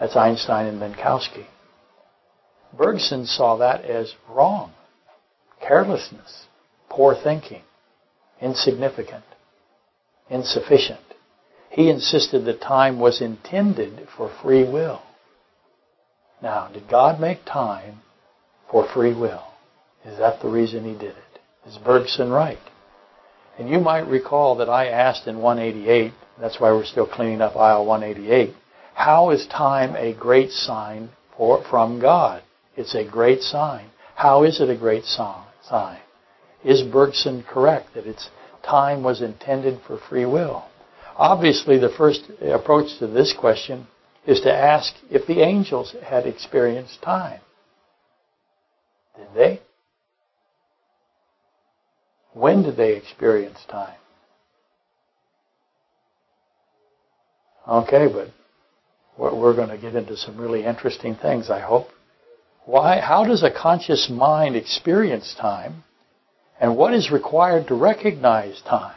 [0.00, 1.46] That's Einstein and Minkowski.
[2.76, 4.72] Bergson saw that as wrong,
[5.60, 6.46] carelessness,
[6.88, 7.62] poor thinking,
[8.40, 9.24] insignificant,
[10.28, 11.05] insufficient.
[11.76, 15.02] He insisted that time was intended for free will.
[16.42, 18.00] Now, did God make time
[18.70, 19.44] for free will?
[20.02, 21.40] Is that the reason he did it?
[21.66, 22.56] Is Bergson right?
[23.58, 27.56] And you might recall that I asked in 188, that's why we're still cleaning up
[27.56, 28.54] aisle 188,
[28.94, 32.42] how is time a great sign for, from God?
[32.74, 33.90] It's a great sign.
[34.14, 36.00] How is it a great sign?
[36.64, 38.30] Is Bergson correct that its
[38.62, 40.64] time was intended for free will?
[41.18, 43.86] Obviously, the first approach to this question
[44.26, 47.40] is to ask if the angels had experienced time.
[49.16, 49.60] Did they?
[52.34, 53.96] When did they experience time?
[57.66, 58.28] Okay, but
[59.16, 61.88] we're going to get into some really interesting things, I hope.
[62.66, 65.84] Why, how does a conscious mind experience time?
[66.60, 68.96] And what is required to recognize time?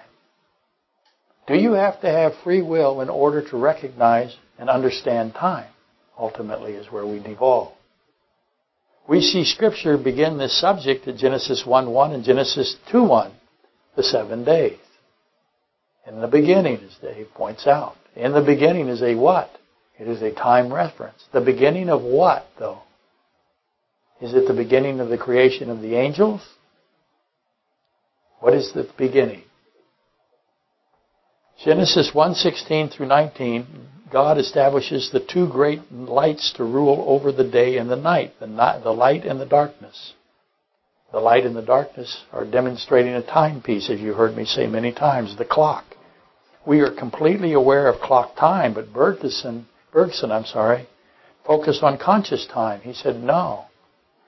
[1.50, 5.72] Do you have to have free will in order to recognize and understand time?
[6.16, 7.74] Ultimately is where we devolve.
[9.08, 13.34] We see scripture begin this subject at Genesis 1-1 and Genesis 2-1,
[13.96, 14.78] the seven days.
[16.08, 17.96] In the beginning, as Dave points out.
[18.16, 19.50] In the beginning is a what?
[19.98, 21.24] It is a time reference.
[21.34, 22.84] The beginning of what, though?
[24.22, 26.48] Is it the beginning of the creation of the angels?
[28.40, 29.42] What is the beginning?
[31.64, 33.68] Genesis 1:16 through 19,
[34.10, 38.48] God establishes the two great lights to rule over the day and the night, the,
[38.48, 40.14] night, the light and the darkness.
[41.12, 44.94] The light and the darkness are demonstrating a timepiece, as you heard me say many
[44.94, 45.84] times, the clock.
[46.66, 50.88] We are completely aware of clock time, but Bergson, Bergson, I'm sorry,
[51.46, 52.80] focused on conscious time.
[52.82, 53.66] He said, no,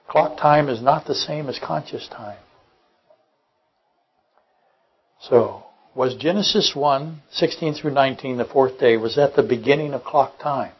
[0.09, 2.39] clock time is not the same as conscious time.
[5.21, 5.63] So,
[5.95, 10.39] was Genesis 1, 16 through 19, the fourth day, was that the beginning of clock
[10.39, 10.71] time?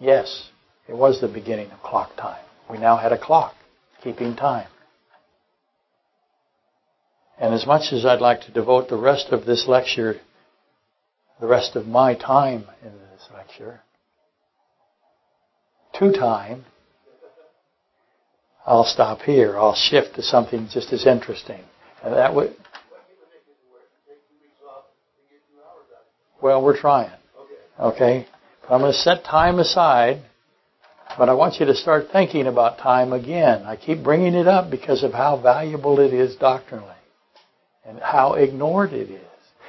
[0.00, 0.48] Yes,
[0.88, 2.42] it was the beginning of clock time.
[2.70, 3.54] We now had a clock
[4.02, 4.68] keeping time.
[7.40, 10.20] And as much as I'd like to devote the rest of this lecture,
[11.40, 13.82] the rest of my time in this lecture,
[15.94, 16.64] to time,
[18.66, 19.58] I'll stop here.
[19.58, 21.60] I'll shift to something just as interesting.
[22.04, 22.54] And that would,
[26.40, 27.10] Well, we're trying.
[27.78, 28.26] Okay?
[28.70, 30.22] I'm going to set time aside,
[31.16, 33.62] but I want you to start thinking about time again.
[33.62, 36.94] I keep bringing it up because of how valuable it is doctrinally
[37.84, 39.22] and how ignored it is.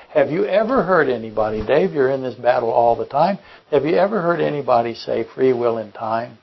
[0.10, 3.38] Have you ever heard anybody, Dave, you're in this battle all the time,
[3.72, 6.38] have you ever heard anybody say free will in time?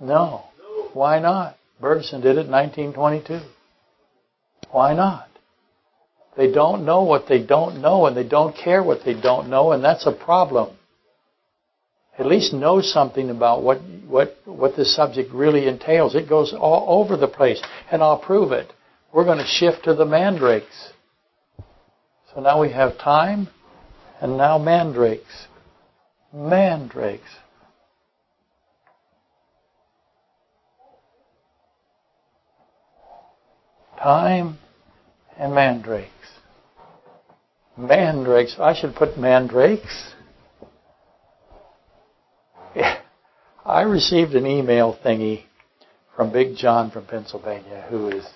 [0.00, 0.44] No.
[0.92, 1.56] Why not?
[1.80, 3.40] Bergson did it in 1922.
[4.70, 5.27] Why not?
[6.38, 9.72] They don't know what they don't know and they don't care what they don't know
[9.72, 10.76] and that's a problem.
[12.16, 16.14] At least know something about what, what, what this subject really entails.
[16.14, 18.72] It goes all over the place and I'll prove it.
[19.12, 20.92] We're going to shift to the mandrakes.
[22.32, 23.48] So now we have time
[24.20, 25.48] and now mandrakes.
[26.32, 27.28] Mandrakes.
[34.00, 34.58] Time
[35.36, 36.12] and mandrakes.
[37.78, 38.56] Mandrakes.
[38.58, 40.12] I should put mandrakes.
[43.64, 45.44] I received an email thingy
[46.16, 48.26] from Big John from Pennsylvania, who is,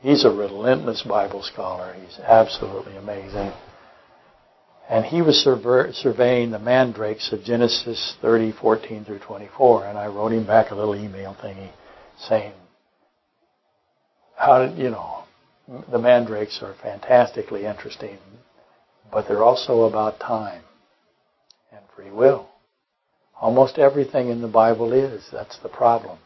[0.00, 1.94] he's a relentless Bible scholar.
[1.94, 3.52] He's absolutely amazing.
[4.90, 9.86] And he was surveying the mandrakes of Genesis 30, 14 through 24.
[9.86, 11.70] And I wrote him back a little email thingy
[12.18, 12.52] saying,
[14.36, 15.24] how did, you know,
[15.92, 18.18] the mandrakes are fantastically interesting
[19.12, 20.62] but they're also about time
[21.72, 22.48] and free will.
[23.40, 25.26] Almost everything in the Bible is.
[25.32, 26.18] That's the problem.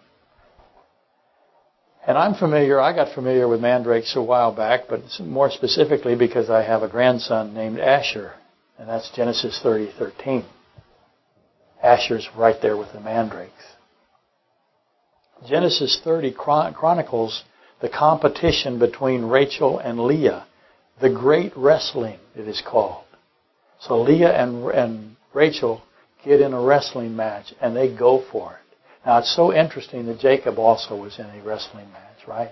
[2.07, 6.49] And I'm familiar, I got familiar with mandrakes a while back, but more specifically because
[6.49, 8.33] I have a grandson named Asher,
[8.79, 10.45] and that's Genesis 30:13.
[11.83, 13.53] Asher's right there with the mandrakes.
[15.47, 17.45] Genesis 30 chronicles
[17.81, 20.47] the competition between Rachel and Leah
[21.01, 23.05] the great wrestling, it is called.
[23.81, 25.83] So Leah and, and Rachel
[26.25, 28.77] get in a wrestling match and they go for it.
[29.07, 32.51] Now it's so interesting that Jacob also was in a wrestling match, right?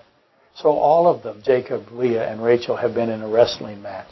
[0.55, 4.07] So all of them, Jacob, Leah, and Rachel have been in a wrestling match.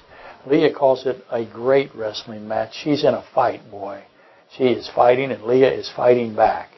[0.45, 2.71] Leah calls it a great wrestling match.
[2.83, 4.03] She's in a fight, boy.
[4.55, 6.69] She is fighting and Leah is fighting back.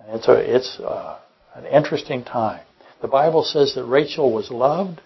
[0.00, 1.18] And it's a, it's a, uh,
[1.54, 2.60] an interesting time.
[3.00, 5.00] The Bible says that Rachel was loved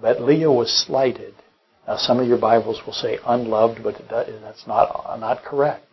[0.00, 1.34] but Leah was slighted.
[1.86, 5.86] Now, some of your Bibles will say unloved, but that's not, not correct.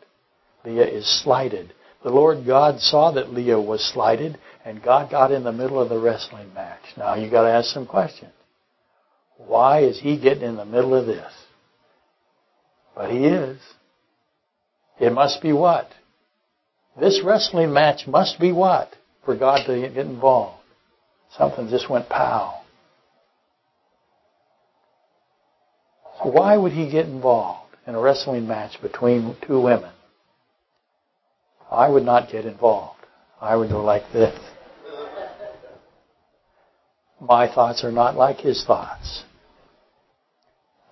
[0.66, 1.74] Leah is slighted.
[2.04, 5.90] The Lord God saw that Leah was slighted, and God got in the middle of
[5.90, 6.82] the wrestling match.
[6.98, 8.32] Now, you've got to ask some questions.
[9.38, 11.34] Why is He getting in the middle of this?
[12.96, 13.60] But He is.
[15.00, 15.90] It must be what?
[17.00, 18.96] This wrestling match must be what?
[19.26, 20.64] For God to get involved.
[21.38, 22.62] Something just went pow.
[26.32, 29.92] Why would he get involved in a wrestling match between two women?
[31.72, 33.06] I would not get involved.
[33.40, 34.38] I would go like this.
[37.22, 39.24] My thoughts are not like his thoughts.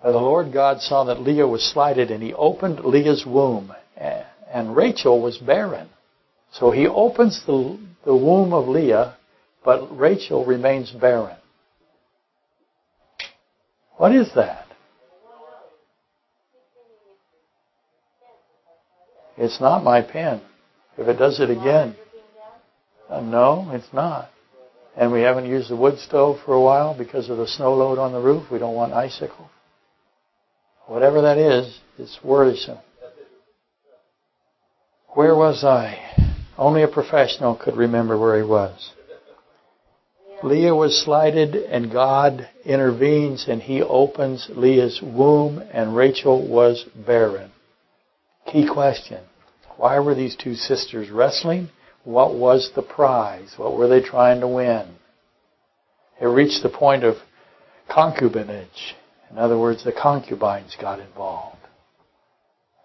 [0.02, 4.76] But the Lord God saw that Leah was slighted, and he opened Leah's womb, and
[4.76, 5.90] Rachel was barren.
[6.54, 9.18] So he opens the, the womb of Leah,
[9.66, 11.38] but Rachel remains barren.
[13.98, 14.65] What is that?
[19.38, 20.42] It's not my pen.
[20.98, 21.96] If it does it again.
[23.10, 24.30] Uh, no, it's not.
[24.98, 28.00] And we haven't used the wood stove for a while because of the snow load
[28.00, 28.50] on the roof.
[28.50, 29.50] We don't want icicles.
[30.88, 32.78] Whatever that is, it's worrisome.
[35.10, 36.00] Where was I?
[36.58, 38.94] Only a professional could remember where he was.
[40.44, 47.52] Leah was slighted and God intervenes and he opens Leah's womb and Rachel was barren.
[48.52, 49.24] Key question.
[49.78, 51.70] Why were these two sisters wrestling?
[52.04, 53.56] What was the prize?
[53.58, 54.96] What were they trying to win?
[56.22, 57.16] It reached the point of
[57.90, 58.94] concubinage.
[59.32, 61.58] In other words, the concubines got involved.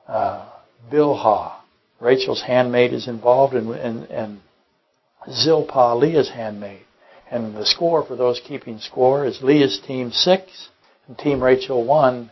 [0.09, 0.49] Uh,
[0.91, 1.53] Bilhah,
[2.01, 4.41] Rachel's handmaid, is involved, and, and,
[5.31, 6.83] Zilpah, Leah's handmaid.
[7.31, 10.69] And the score for those keeping score is Leah's team 6
[11.07, 12.31] and Team Rachel 1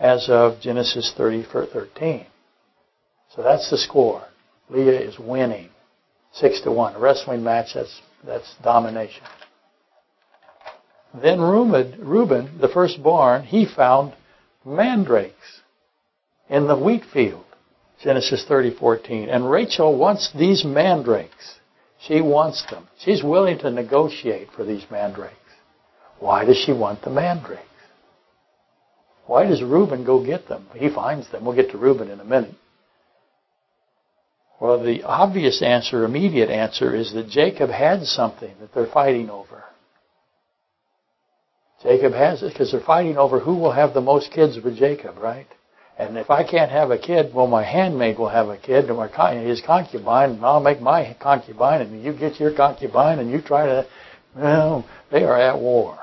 [0.00, 2.26] as of Genesis 30 13.
[3.34, 4.22] So that's the score.
[4.68, 5.70] Leah is winning.
[6.32, 6.94] Six to one.
[6.94, 9.22] A wrestling match, that's, that's domination.
[11.20, 14.14] Then Reuben, the firstborn, he found
[14.64, 15.60] mandrakes
[16.48, 17.44] in the wheat field.
[18.02, 19.28] Genesis 30:14.
[19.28, 21.60] And Rachel wants these mandrakes.
[22.00, 22.88] She wants them.
[22.98, 25.36] She's willing to negotiate for these mandrakes.
[26.18, 27.62] Why does she want the mandrakes?
[29.26, 30.66] Why does Reuben go get them?
[30.74, 31.44] He finds them.
[31.44, 32.54] We'll get to Reuben in a minute.
[34.62, 39.64] Well, the obvious answer, immediate answer, is that Jacob had something that they're fighting over.
[41.82, 45.18] Jacob has it because they're fighting over who will have the most kids with Jacob,
[45.18, 45.48] right?
[45.98, 48.96] And if I can't have a kid, well, my handmaid will have a kid, and
[48.96, 49.08] my
[49.42, 53.66] his concubine, and I'll make my concubine, and you get your concubine, and you try
[53.66, 53.88] to.
[54.36, 55.98] Well, they are at war.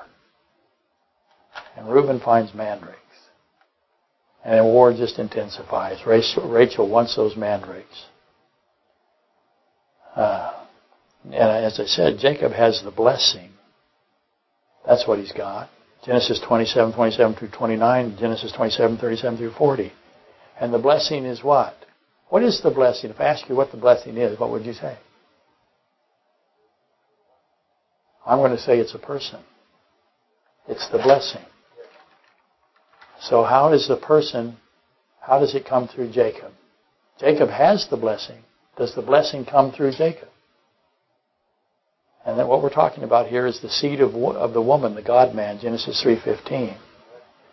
[1.77, 2.97] And Reuben finds mandrakes.
[4.43, 6.05] And the war just intensifies.
[6.05, 8.07] Rachel wants those mandrakes.
[10.15, 10.65] Uh,
[11.25, 13.51] and as I said, Jacob has the blessing.
[14.85, 15.69] That's what he's got.
[16.05, 19.91] Genesis 27, 27 through 29, Genesis 27, 37 through 40.
[20.59, 21.75] And the blessing is what?
[22.29, 23.09] What is the blessing?
[23.09, 24.97] If I ask you what the blessing is, what would you say?
[28.25, 29.39] I'm going to say it's a person.
[30.67, 31.41] It's the blessing.
[33.21, 34.57] So how does the person,
[35.19, 36.53] how does it come through Jacob?
[37.19, 38.43] Jacob has the blessing.
[38.79, 40.29] Does the blessing come through Jacob?
[42.25, 45.01] And then what we're talking about here is the seed of, of the woman, the
[45.01, 46.77] God man, Genesis 3.15.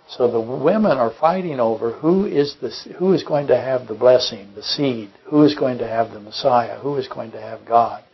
[0.09, 3.95] So the women are fighting over who is the who is going to have the
[3.95, 7.67] blessing, the seed, who is going to have the Messiah, who is going to have
[7.67, 8.05] God.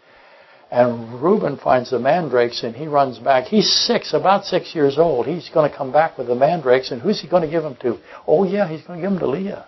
[0.70, 3.44] And Reuben finds the mandrakes and he runs back.
[3.44, 5.26] He's six, about six years old.
[5.26, 7.76] He's going to come back with the mandrakes and who's he going to give them
[7.82, 7.98] to?
[8.26, 9.66] Oh yeah, he's going to give them to Leah.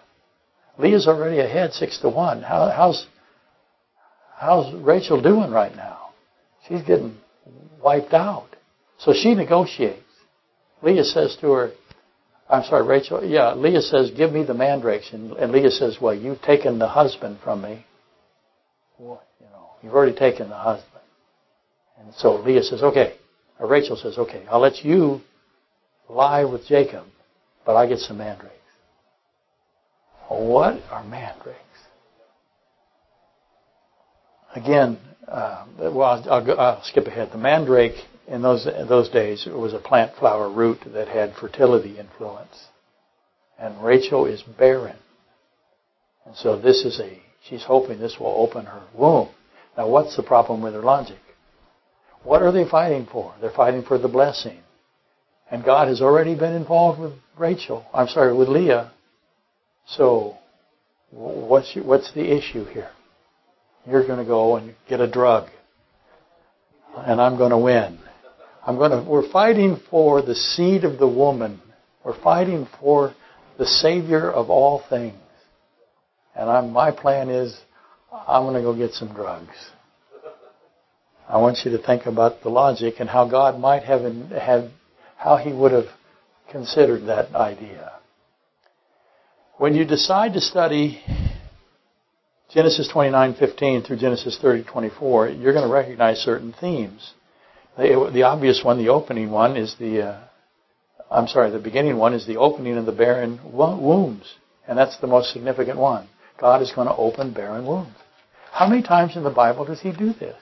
[0.78, 2.40] Leah's already ahead six to one.
[2.40, 3.06] How, how's
[4.38, 6.10] how's Rachel doing right now?
[6.68, 7.16] She's getting
[7.82, 8.48] wiped out.
[8.98, 10.00] So she negotiates.
[10.82, 11.72] Leah says to her,
[12.48, 15.12] I'm sorry, Rachel, yeah, Leah says, give me the mandrakes.
[15.12, 17.84] And, and Leah says, well, you've taken the husband from me.
[18.98, 20.90] Well, you know, you've already taken the husband.
[21.98, 23.14] And so Leah says, okay.
[23.58, 25.20] Or Rachel says, okay, I'll let you
[26.08, 27.04] lie with Jacob,
[27.64, 28.52] but I get some mandrakes.
[30.28, 31.63] What are mandrakes?
[34.54, 37.30] Again, uh, well, I'll, I'll, I'll, skip ahead.
[37.32, 37.96] The mandrake
[38.28, 42.68] in those in those days was a plant flower root that had fertility influence,
[43.58, 44.96] and Rachel is barren,
[46.24, 49.28] and so this is a she's hoping this will open her womb.
[49.76, 51.18] Now, what's the problem with her logic?
[52.22, 53.34] What are they fighting for?
[53.40, 54.60] They're fighting for the blessing,
[55.50, 57.84] and God has already been involved with Rachel.
[57.92, 58.92] I'm sorry, with Leah.
[59.86, 60.38] So,
[61.10, 62.90] what's what's the issue here?
[63.86, 65.48] You're going to go and get a drug.
[66.96, 67.98] And I'm going to win.
[68.66, 71.60] I'm going to, we're fighting for the seed of the woman.
[72.04, 73.14] We're fighting for
[73.58, 75.16] the Savior of all things.
[76.34, 77.58] And I'm, my plan is,
[78.10, 79.54] I'm going to go get some drugs.
[81.28, 84.70] I want you to think about the logic and how God might have, have
[85.16, 85.86] how He would have
[86.50, 87.92] considered that idea.
[89.56, 91.00] When you decide to study
[92.54, 97.12] Genesis 29:15 through Genesis 30:24, you're going to recognize certain themes.
[97.76, 100.20] The, the, obvious one, the opening one, is the uh,
[101.10, 104.34] I'm sorry, the beginning one is the opening of the barren wombs,
[104.68, 106.06] and that's the most significant one.
[106.38, 107.96] God is going to open barren wombs.
[108.52, 110.40] How many times in the Bible does He do this?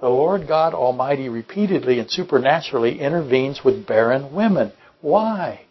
[0.00, 4.72] The Lord God Almighty repeatedly and supernaturally intervenes with barren women.
[5.00, 5.62] Why?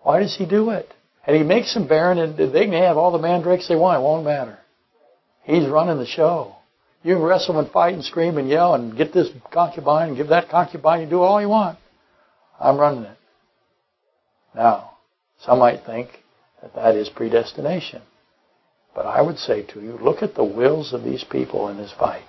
[0.00, 0.94] Why does He do it?
[1.28, 4.00] And He makes them barren, and they can have all the mandrakes they want.
[4.00, 4.58] It won't matter.
[5.44, 6.56] He's running the show.
[7.02, 10.28] You can wrestle and fight and scream and yell and get this concubine and give
[10.28, 11.02] that concubine.
[11.02, 11.78] and do all you want.
[12.58, 13.18] I'm running it.
[14.54, 14.92] Now,
[15.44, 16.08] some might think
[16.62, 18.00] that that is predestination.
[18.94, 21.92] But I would say to you, look at the wills of these people in this
[21.98, 22.24] fight.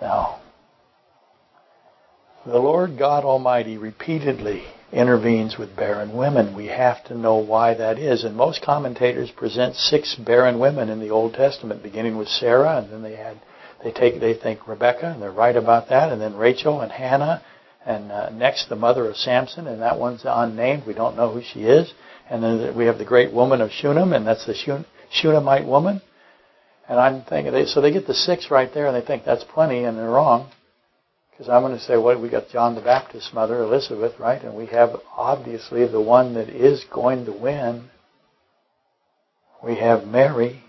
[0.00, 0.40] Now,
[2.44, 6.54] the Lord God Almighty repeatedly intervenes with barren women.
[6.54, 8.24] We have to know why that is.
[8.24, 12.92] And most commentators present six barren women in the Old Testament, beginning with Sarah, and
[12.92, 13.40] then they had
[13.82, 17.42] they take they think Rebecca, and they're right about that, and then Rachel and Hannah,
[17.84, 20.86] and uh, next the mother of Samson, and that one's unnamed.
[20.86, 21.92] We don't know who she is.
[22.28, 26.02] And then we have the great woman of Shunem, and that's the Shun- Shunammite woman.
[26.88, 29.44] And I'm thinking, they, so they get the six right there, and they think that's
[29.44, 30.50] plenty, and they're wrong.
[31.36, 34.42] Because I'm going to say, well, we got John the Baptist's mother, Elizabeth, right?
[34.42, 37.90] And we have obviously the one that is going to win.
[39.62, 40.62] We have Mary.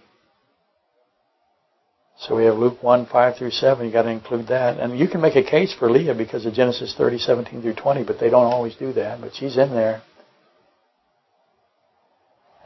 [2.19, 3.85] So we have Luke 1, 5 through 7.
[3.85, 4.77] you got to include that.
[4.77, 8.03] And you can make a case for Leah because of Genesis 30, 17 through 20,
[8.03, 9.21] but they don't always do that.
[9.21, 10.01] But she's in there.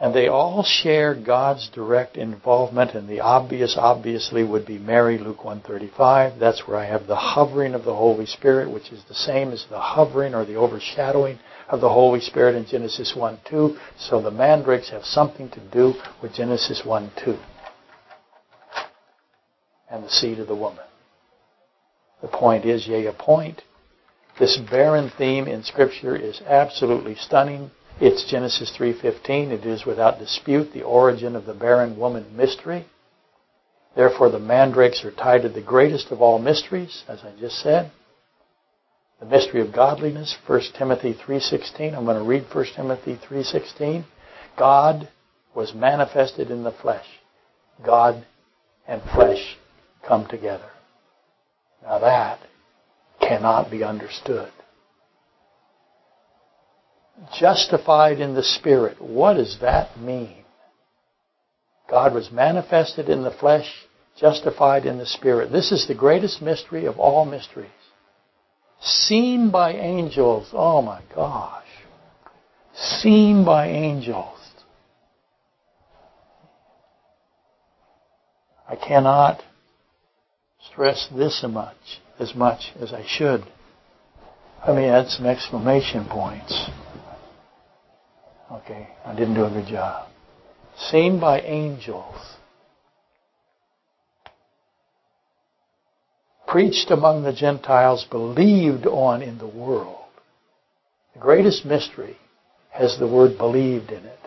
[0.02, 5.46] And they all share God's direct involvement, and the obvious, obviously, would be Mary, Luke
[5.46, 6.40] 135.
[6.40, 9.64] That's where I have the hovering of the Holy Spirit, which is the same as
[9.70, 11.38] the hovering or the overshadowing
[11.70, 13.78] of the Holy Spirit in Genesis 1 2.
[14.00, 17.38] So the mandrakes have something to do with Genesis 1 2.
[19.92, 20.84] And the seed of the woman.
[22.24, 23.62] The point is, yea, a point.
[24.40, 27.70] This barren theme in Scripture is absolutely stunning
[28.02, 29.52] it's Genesis 3:15.
[29.52, 32.88] It is without dispute the origin of the barren woman mystery.
[33.96, 37.92] Therefore the mandrakes are tied to the greatest of all mysteries, as I just said.
[39.20, 41.96] The mystery of godliness, 1 Timothy 3:16.
[41.96, 44.06] I'm going to read 1 Timothy 3:16.
[44.58, 45.08] God
[45.54, 47.06] was manifested in the flesh.
[47.86, 48.26] God
[48.88, 49.58] and flesh
[50.02, 50.72] come together.
[51.84, 52.40] Now that
[53.20, 54.52] cannot be understood
[57.38, 59.02] justified in the Spirit.
[59.02, 60.44] What does that mean?
[61.90, 63.70] God was manifested in the flesh,
[64.18, 65.52] justified in the Spirit.
[65.52, 67.70] This is the greatest mystery of all mysteries.
[68.82, 70.50] Seen by angels.
[70.54, 71.68] Oh my gosh.
[72.74, 74.40] Seen by angels.
[78.68, 79.44] I cannot
[80.72, 81.76] stress this much
[82.18, 83.44] as much as I should.
[84.66, 86.70] Let me add some exclamation points.
[88.52, 90.10] Okay, I didn't do a good job.
[90.78, 92.16] Seen by angels.
[96.48, 100.04] Preached among the Gentiles, believed on in the world.
[101.14, 102.18] The greatest mystery
[102.72, 104.20] has the word believed in it.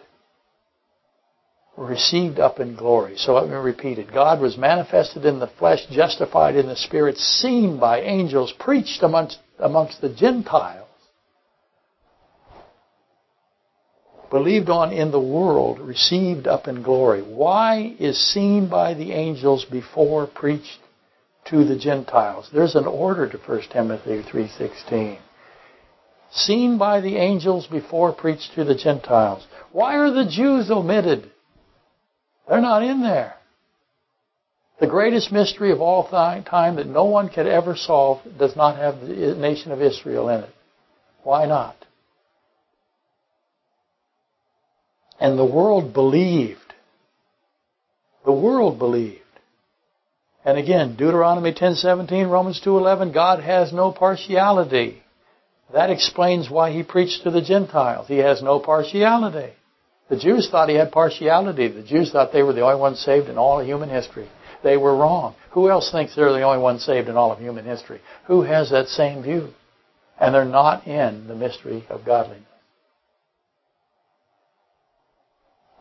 [1.76, 3.16] Received up in glory.
[3.18, 4.10] So let me repeat it.
[4.12, 9.38] God was manifested in the flesh, justified in the spirit, seen by angels, preached amongst,
[9.58, 10.83] amongst the Gentiles
[14.34, 17.22] believed on in the world, received up in glory.
[17.22, 20.80] Why is seen by the angels before preached
[21.44, 22.50] to the Gentiles?
[22.52, 25.18] There's an order to 1 Timothy 3:16.
[26.32, 29.46] Seen by the angels before preached to the Gentiles.
[29.70, 31.30] Why are the Jews omitted?
[32.48, 33.36] They're not in there.
[34.80, 39.00] The greatest mystery of all time that no one could ever solve does not have
[39.00, 40.54] the nation of Israel in it.
[41.22, 41.83] Why not?
[45.20, 46.60] And the world believed.
[48.24, 49.20] The world believed.
[50.44, 55.02] And again, Deuteronomy 10:17, Romans 2:11, God has no partiality.
[55.72, 58.06] That explains why he preached to the Gentiles.
[58.06, 59.52] He has no partiality.
[60.08, 61.68] The Jews thought he had partiality.
[61.68, 64.28] The Jews thought they were the only ones saved in all of human history.
[64.62, 65.34] They were wrong.
[65.50, 68.00] Who else thinks they're the only ones saved in all of human history?
[68.26, 69.48] Who has that same view?
[70.20, 72.44] And they're not in the mystery of godliness.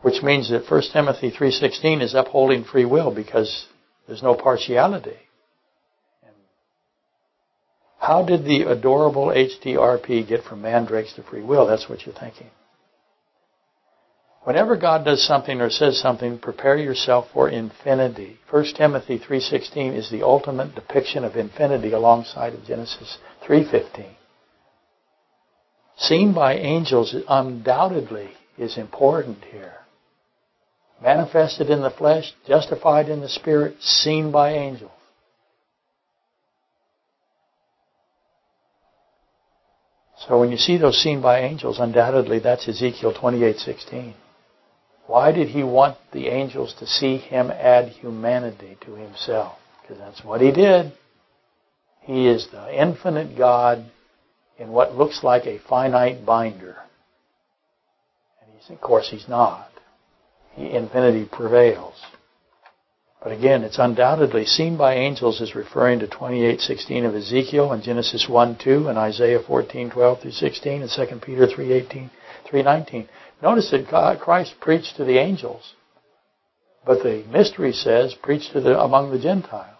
[0.04, 3.64] Which means that 1 Timothy 3.16 is upholding free will because
[4.06, 5.16] there's no partiality.
[7.98, 11.66] How did the adorable HTRP get from mandrakes to free will?
[11.66, 12.50] That's what you're thinking.
[14.42, 18.36] Whenever God does something or says something, prepare yourself for infinity.
[18.50, 24.16] 1 Timothy 3:16 is the ultimate depiction of infinity alongside of Genesis 3:15.
[25.96, 29.76] Seen by angels undoubtedly is important here.
[31.04, 34.90] Manifested in the flesh, justified in the spirit, seen by angels.
[40.26, 44.14] So when you see those seen by angels, undoubtedly that's Ezekiel 28:16.
[45.06, 49.58] Why did he want the angels to see him add humanity to himself?
[49.82, 50.92] Because that's what he did.
[52.00, 53.84] He is the infinite God
[54.56, 56.76] in what looks like a finite binder.
[58.40, 59.73] And he's, of course, he's not.
[60.56, 62.00] Infinity prevails.
[63.22, 68.26] But again, it's undoubtedly seen by angels as referring to 28:16 of Ezekiel and Genesis
[68.26, 72.10] 1:2 and Isaiah 14:12 through 16 and 2 Peter 3:18
[72.44, 73.08] 3:19.
[73.42, 75.74] Notice that God, Christ preached to the angels,
[76.84, 79.70] but the mystery says preached to the among the Gentiles.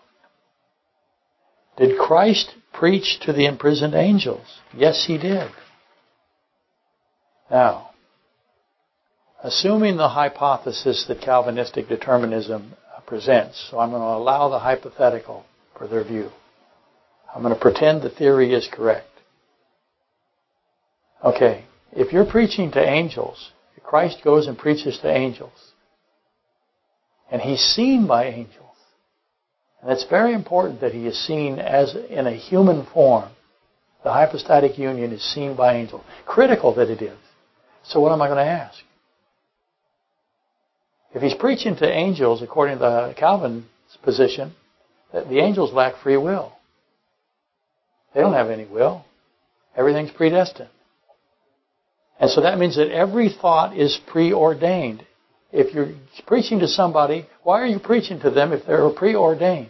[1.76, 4.60] Did Christ preach to the imprisoned angels?
[4.72, 5.50] Yes, he did.
[7.50, 7.90] Now,
[9.44, 12.72] assuming the hypothesis that Calvinistic determinism
[13.06, 13.68] presents.
[13.70, 15.44] So I'm going to allow the hypothetical
[15.76, 16.30] for their view.
[17.32, 19.06] I'm going to pretend the theory is correct.
[21.22, 25.72] Okay, if you're preaching to angels, Christ goes and preaches to angels,
[27.30, 28.60] and he's seen by angels.
[29.82, 33.30] And it's very important that he is seen as in a human form.
[34.04, 36.02] The hypostatic union is seen by angels.
[36.24, 37.18] Critical that it is.
[37.82, 38.82] So what am I going to ask?
[41.14, 43.64] If he's preaching to angels, according to Calvin's
[44.02, 44.52] position,
[45.12, 46.52] that the angels lack free will.
[48.12, 49.04] They don't have any will.
[49.76, 50.68] Everything's predestined.
[52.18, 55.04] And so that means that every thought is preordained.
[55.52, 55.92] If you're
[56.26, 59.68] preaching to somebody, why are you preaching to them if they're preordained?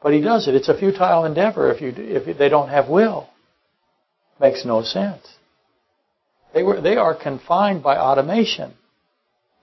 [0.00, 0.54] But he does it.
[0.54, 3.28] It's a futile endeavor if you if they don't have will.
[4.40, 5.26] Makes no sense.
[6.52, 8.74] They were they are confined by automation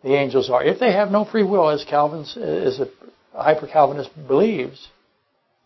[0.03, 0.63] the angels are.
[0.63, 2.87] If they have no free will, as Calvin, as a
[3.33, 4.89] hyper Calvinist believes,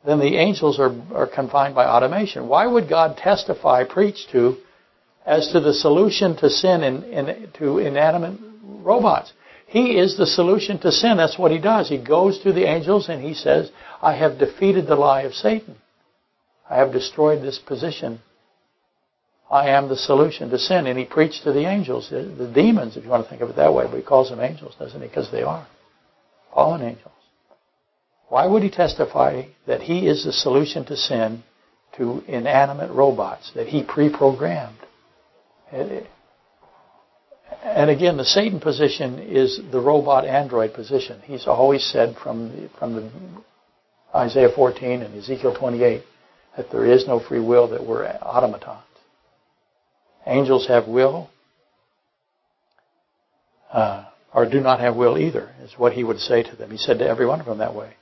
[0.05, 2.47] then the angels are, are confined by automation.
[2.47, 4.57] Why would God testify, preach to,
[5.25, 9.33] as to the solution to sin in, in, to inanimate robots?
[9.67, 11.17] He is the solution to sin.
[11.17, 11.89] That's what he does.
[11.89, 13.71] He goes to the angels and he says,
[14.01, 15.75] I have defeated the lie of Satan.
[16.69, 18.19] I have destroyed this position
[19.49, 20.87] I am the solution to sin.
[20.87, 23.49] And he preached to the angels, the, the demons, if you want to think of
[23.49, 25.07] it that way, but he calls them angels, doesn't he?
[25.07, 25.67] Because they are
[26.53, 27.11] fallen angels.
[28.29, 31.43] Why would he testify that he is the solution to sin
[31.97, 34.79] to inanimate robots that he pre-programmed?
[35.71, 36.01] Uh,
[37.63, 41.21] and again, the Satan position is the robot android position.
[41.23, 43.11] He's always said from from the
[44.15, 46.03] Isaiah 14 and Ezekiel 28
[46.57, 48.84] that there is no free will, that we're automatons.
[50.25, 51.29] Angels have will,
[53.71, 56.71] uh, or do not have will either, is what he would say to them.
[56.71, 57.93] He said to every one of them that way.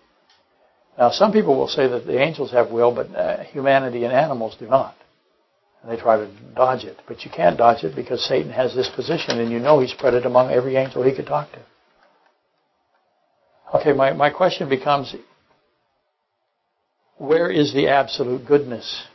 [0.97, 4.55] Now, some people will say that the angels have will, but uh, humanity and animals
[4.59, 4.95] do not.
[5.81, 6.97] And they try to dodge it.
[7.07, 10.13] But you can't dodge it because Satan has this position, and you know he spread
[10.13, 11.59] it among every angel he could talk to.
[13.79, 15.15] Okay, my, my question becomes
[17.17, 19.07] where is the absolute goodness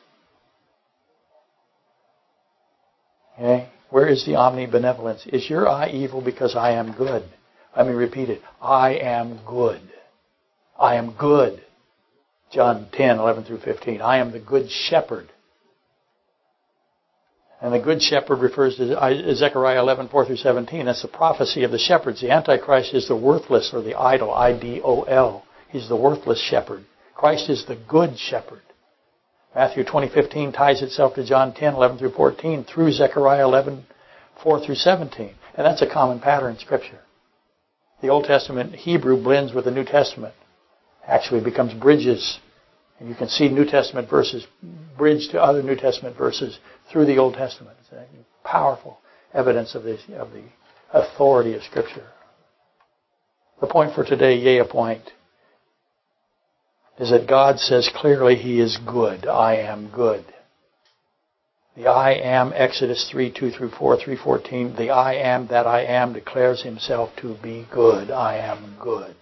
[3.38, 3.68] Okay?
[3.90, 5.26] Where is the omnibenevolence?
[5.26, 7.22] Is your eye evil because I am good?
[7.76, 8.42] Let me repeat it.
[8.60, 9.80] I am good.
[10.78, 11.62] I am good.
[12.52, 14.00] John 10, 11 through 15.
[14.02, 15.28] I am the good shepherd.
[17.60, 20.86] And the good shepherd refers to Zechariah 11, 4 through 17.
[20.86, 22.20] That's the prophecy of the shepherds.
[22.20, 25.44] The Antichrist is the worthless or the idol, I-D-O-L.
[25.70, 26.84] He's the worthless shepherd.
[27.14, 28.62] Christ is the good shepherd.
[29.54, 35.66] Matthew 20:15 ties itself to John 10:11 through 14 through Zechariah 11:4 through 17, and
[35.66, 37.00] that's a common pattern in Scripture.
[38.00, 40.34] The Old Testament Hebrew blends with the New Testament,
[41.06, 42.38] actually becomes bridges,
[43.00, 44.46] and you can see New Testament verses
[44.96, 46.58] bridge to other New Testament verses
[46.90, 47.76] through the Old Testament.
[47.80, 48.04] It's a
[48.46, 49.00] powerful
[49.32, 50.44] evidence of the of the
[50.92, 52.06] authority of Scripture.
[53.60, 55.12] The point for today, yea, a point
[56.98, 59.26] is that God says clearly He is good.
[59.26, 60.24] I am good.
[61.76, 66.12] The I am, Exodus 3, 2 through 4, 314, the I am that I am
[66.12, 68.10] declares himself to be good.
[68.10, 69.14] I am good.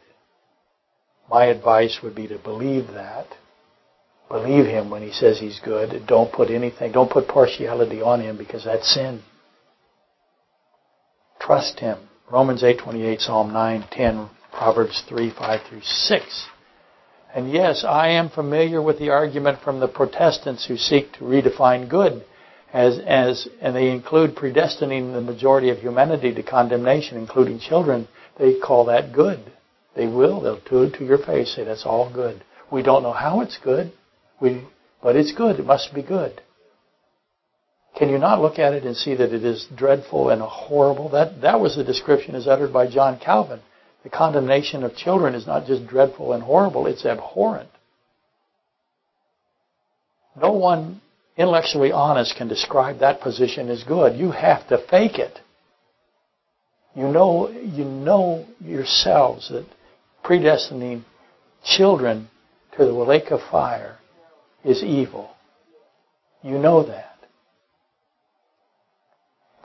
[1.30, 3.26] My advice would be to believe that.
[4.30, 6.06] Believe him when he says he's good.
[6.06, 9.22] Don't put anything, don't put partiality on him because that's sin.
[11.38, 11.98] Trust him.
[12.32, 16.46] Romans 8:28, Psalm 9:10, Proverbs 3, 5 through 6.
[17.36, 21.86] And yes, I am familiar with the argument from the Protestants who seek to redefine
[21.86, 22.24] good
[22.72, 28.08] as, as, and they include predestining the majority of humanity to condemnation, including children,
[28.38, 29.52] they call that good.
[29.94, 30.40] They will.
[30.40, 31.54] They'll do it to your face.
[31.54, 32.42] Say that's all good.
[32.72, 33.92] We don't know how it's good.
[34.40, 34.64] We,
[35.02, 35.60] but it's good.
[35.60, 36.40] It must be good.
[37.98, 41.10] Can you not look at it and see that it is dreadful and horrible?
[41.10, 43.60] That, that was the description as uttered by John Calvin.
[44.06, 47.70] The condemnation of children is not just dreadful and horrible, it's abhorrent.
[50.40, 51.00] No one
[51.36, 54.16] intellectually honest can describe that position as good.
[54.16, 55.40] You have to fake it.
[56.94, 59.66] You know, you know yourselves that
[60.22, 61.02] predestining
[61.64, 62.28] children
[62.78, 63.98] to the lake of fire
[64.64, 65.30] is evil.
[66.44, 67.18] You know that.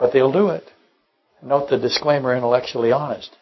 [0.00, 0.68] But they'll do it.
[1.40, 3.36] Note the disclaimer intellectually honest.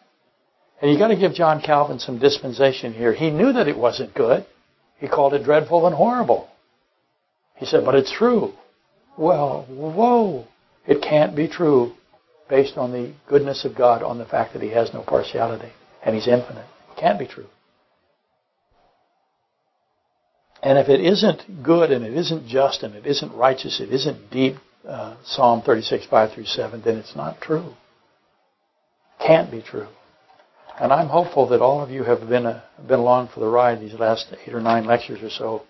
[0.81, 3.13] And you've got to give John Calvin some dispensation here.
[3.13, 4.45] He knew that it wasn't good.
[4.97, 6.49] He called it dreadful and horrible.
[7.55, 8.53] He said, but it's true.
[9.17, 10.47] Well, whoa.
[10.87, 11.93] It can't be true
[12.49, 15.71] based on the goodness of God, on the fact that He has no partiality
[16.03, 16.65] and He's infinite.
[16.91, 17.47] It can't be true.
[20.63, 24.31] And if it isn't good and it isn't just and it isn't righteous, it isn't
[24.31, 24.55] deep,
[24.87, 27.73] uh, Psalm 36, 5 through 7, then it's not true.
[29.19, 29.87] Can't be true.
[30.81, 33.79] And I'm hopeful that all of you have been, uh, been along for the ride
[33.79, 35.61] these last eight or nine lectures or so.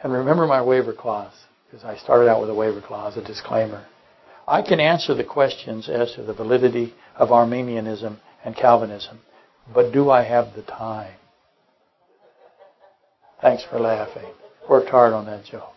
[0.00, 1.32] And remember my waiver clause,
[1.66, 3.84] because I started out with a waiver clause, a disclaimer.
[4.46, 9.18] I can answer the questions as to the validity of Arminianism and Calvinism,
[9.74, 11.16] but do I have the time?
[13.42, 14.32] Thanks for laughing.
[14.70, 15.75] Worked hard on that joke.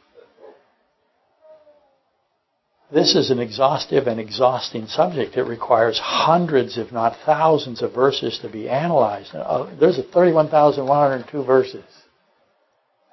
[2.92, 5.38] This is an exhaustive and exhausting subject.
[5.38, 9.36] It requires hundreds, if not thousands, of verses to be analyzed.
[9.36, 11.86] Uh, there's 31,102 verses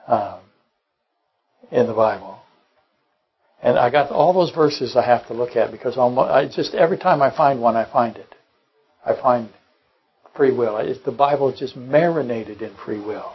[0.09, 0.41] um,
[1.70, 2.39] in the Bible.
[3.62, 6.74] And I got all those verses I have to look at because almost, I just
[6.74, 8.35] every time I find one, I find it.
[9.05, 9.51] I find
[10.37, 10.77] free will.
[11.05, 13.33] the Bible is just marinated in free will.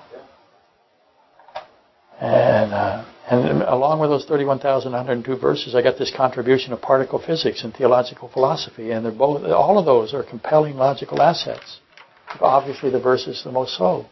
[2.20, 7.64] And uh, and along with those 31,102 verses, I got this contribution of particle physics
[7.64, 11.80] and theological philosophy, and they're both all of those are compelling logical assets.
[12.42, 14.06] Obviously, the verse is the most so,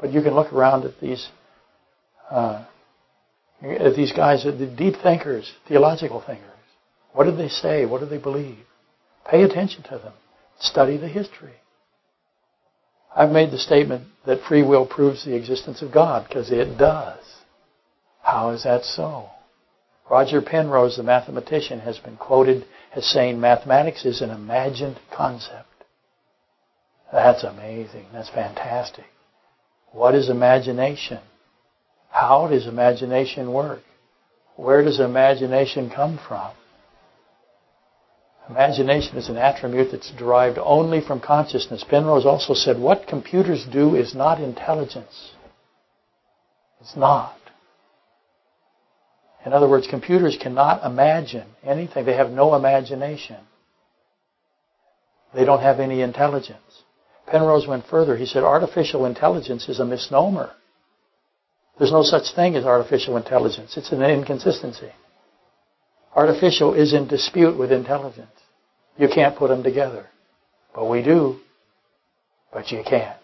[0.00, 1.28] but you can look around at these
[2.30, 2.64] uh,
[3.62, 6.48] at these guys, the deep thinkers, theological thinkers.
[7.12, 7.84] What did they say?
[7.84, 8.58] What do they believe?
[9.30, 10.14] Pay attention to them.
[10.58, 11.52] Study the history.
[13.14, 17.22] I've made the statement that free will proves the existence of God because it does.
[18.22, 19.28] How is that so?
[20.10, 22.64] Roger Penrose, the mathematician, has been quoted
[22.94, 25.68] as saying mathematics is an imagined concept.
[27.12, 28.06] That's amazing.
[28.12, 29.04] That's fantastic.
[29.90, 31.20] What is imagination?
[32.10, 33.82] How does imagination work?
[34.56, 36.52] Where does imagination come from?
[38.48, 41.84] Imagination is an attribute that's derived only from consciousness.
[41.88, 45.32] Penrose also said what computers do is not intelligence.
[46.80, 47.36] It's not.
[49.44, 52.04] In other words, computers cannot imagine anything.
[52.04, 53.38] They have no imagination.
[55.34, 56.82] They don't have any intelligence.
[57.26, 58.16] Penrose went further.
[58.16, 60.52] He said artificial intelligence is a misnomer.
[61.78, 63.76] There's no such thing as artificial intelligence.
[63.76, 64.92] It's an inconsistency.
[66.14, 68.28] Artificial is in dispute with intelligence.
[68.98, 70.06] You can't put them together.
[70.74, 71.40] But we do.
[72.52, 73.21] But you can't.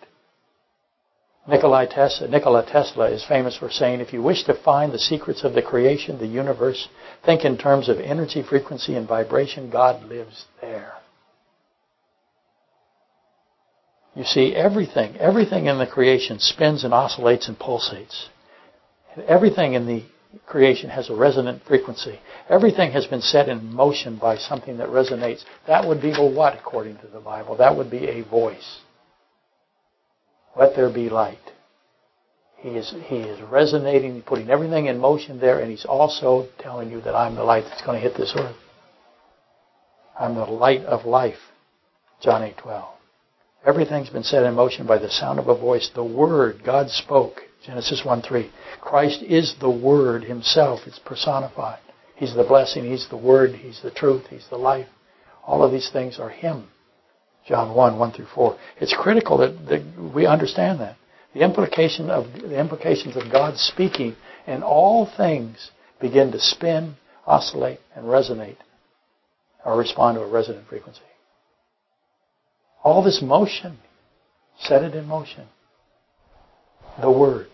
[1.48, 5.44] Nikola Tesla, Nikola Tesla is famous for saying, if you wish to find the secrets
[5.44, 6.88] of the creation, the universe,
[7.24, 9.70] think in terms of energy, frequency, and vibration.
[9.70, 10.92] God lives there.
[14.14, 18.26] You see, everything, everything in the creation spins and oscillates and pulsates.
[19.26, 20.04] Everything in the
[20.46, 22.20] creation has a resonant frequency.
[22.50, 25.44] Everything has been set in motion by something that resonates.
[25.66, 27.56] That would be a what, according to the Bible?
[27.56, 28.80] That would be a voice.
[30.58, 31.38] Let there be light.
[32.56, 37.00] He is, he is resonating, putting everything in motion there, and he's also telling you
[37.02, 38.56] that I'm the light that's going to hit this earth.
[40.18, 41.38] I'm the light of life.
[42.20, 42.84] John 8:12.
[43.64, 45.90] Everything's been set in motion by the sound of a voice.
[45.94, 47.42] The Word, God spoke.
[47.64, 48.50] Genesis 1:3.
[48.80, 50.80] Christ is the Word Himself.
[50.86, 51.78] It's personified.
[52.16, 52.84] He's the blessing.
[52.84, 53.54] He's the Word.
[53.54, 54.26] He's the truth.
[54.28, 54.88] He's the life.
[55.46, 56.66] All of these things are Him.
[57.46, 58.58] John 1, 1 through 4.
[58.80, 60.96] It's critical that, that we understand that.
[61.34, 64.16] The implication of the implications of God speaking
[64.46, 65.70] and all things
[66.00, 68.56] begin to spin, oscillate, and resonate
[69.64, 71.00] or respond to a resonant frequency.
[72.82, 73.78] All this motion,
[74.58, 75.46] set it in motion.
[77.00, 77.48] The Word.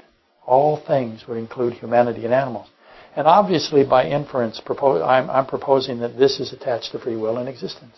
[0.46, 2.68] All things would include humanity and animals.
[3.16, 7.48] And obviously, by inference, I'm, I'm proposing that this is attached to free will and
[7.48, 7.96] existence.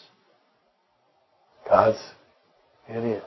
[1.69, 1.99] God's
[2.89, 3.23] It is.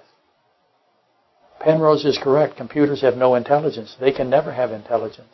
[1.60, 2.56] Penrose is correct.
[2.56, 3.96] Computers have no intelligence.
[4.00, 5.34] They can never have intelligence.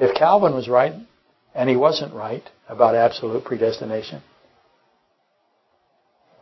[0.00, 0.94] If Calvin was right,
[1.54, 4.22] and he wasn't right about absolute predestination,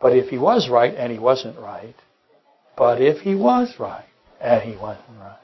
[0.01, 1.95] but if he was right and he wasn't right,
[2.75, 4.05] but if he was right
[4.41, 5.37] and he wasn't right,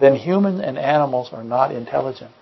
[0.00, 2.32] then humans and animals are not intelligent.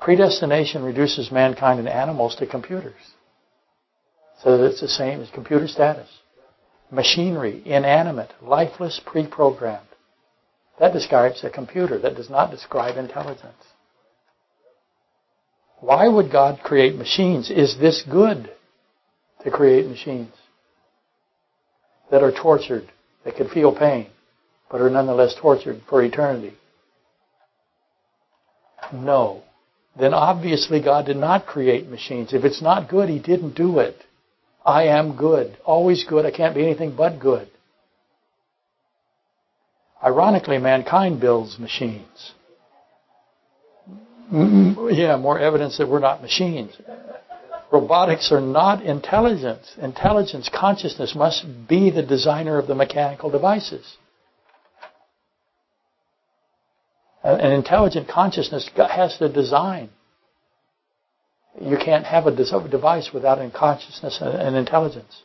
[0.00, 2.94] Predestination reduces mankind and animals to computers.
[4.42, 6.08] So that it's the same as computer status.
[6.90, 9.86] Machinery, inanimate, lifeless, pre-programmed.
[10.78, 11.98] That describes a computer.
[11.98, 13.62] That does not describe intelligence.
[15.80, 17.50] Why would God create machines?
[17.50, 18.50] Is this good
[19.44, 20.32] to create machines
[22.10, 22.90] that are tortured,
[23.24, 24.08] that can feel pain,
[24.70, 26.54] but are nonetheless tortured for eternity?
[28.92, 29.42] No.
[30.00, 32.32] Then obviously God did not create machines.
[32.32, 33.96] If it's not good, He didn't do it.
[34.64, 35.56] I am good.
[35.64, 36.24] Always good.
[36.24, 37.48] I can't be anything but good.
[40.02, 42.32] Ironically, mankind builds machines.
[44.32, 46.72] Mm, mm, yeah, more evidence that we're not machines.
[47.70, 49.74] Robotics are not intelligence.
[49.80, 53.96] Intelligence, consciousness must be the designer of the mechanical devices.
[57.22, 59.90] An intelligent consciousness has to design.
[61.60, 65.22] You can't have a device without a consciousness and intelligence.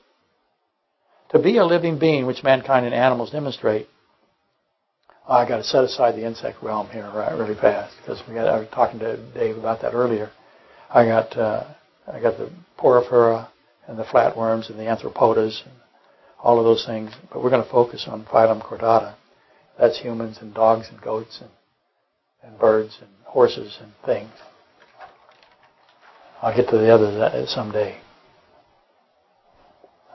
[1.30, 3.88] To be a living being, which mankind and animals demonstrate,
[5.28, 8.36] oh, I got to set aside the insect realm here right, really fast because we
[8.36, 10.32] got, I was talking to Dave about that earlier.
[10.90, 11.64] I got uh,
[12.08, 13.48] I got the porifera
[13.88, 15.74] and the flatworms and the arthropodas and
[16.44, 19.16] all of those things, but we're going to focus on phylum chordata.
[19.80, 21.50] That's humans and dogs and goats and
[22.46, 24.32] and birds and horses and things.
[26.42, 28.00] I'll get to the others uh, someday.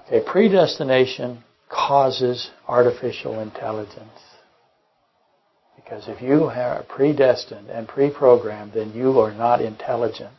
[0.07, 4.21] Okay, predestination causes artificial intelligence.
[5.77, 10.31] Because if you are predestined and pre-programmed, then you are not intelligent.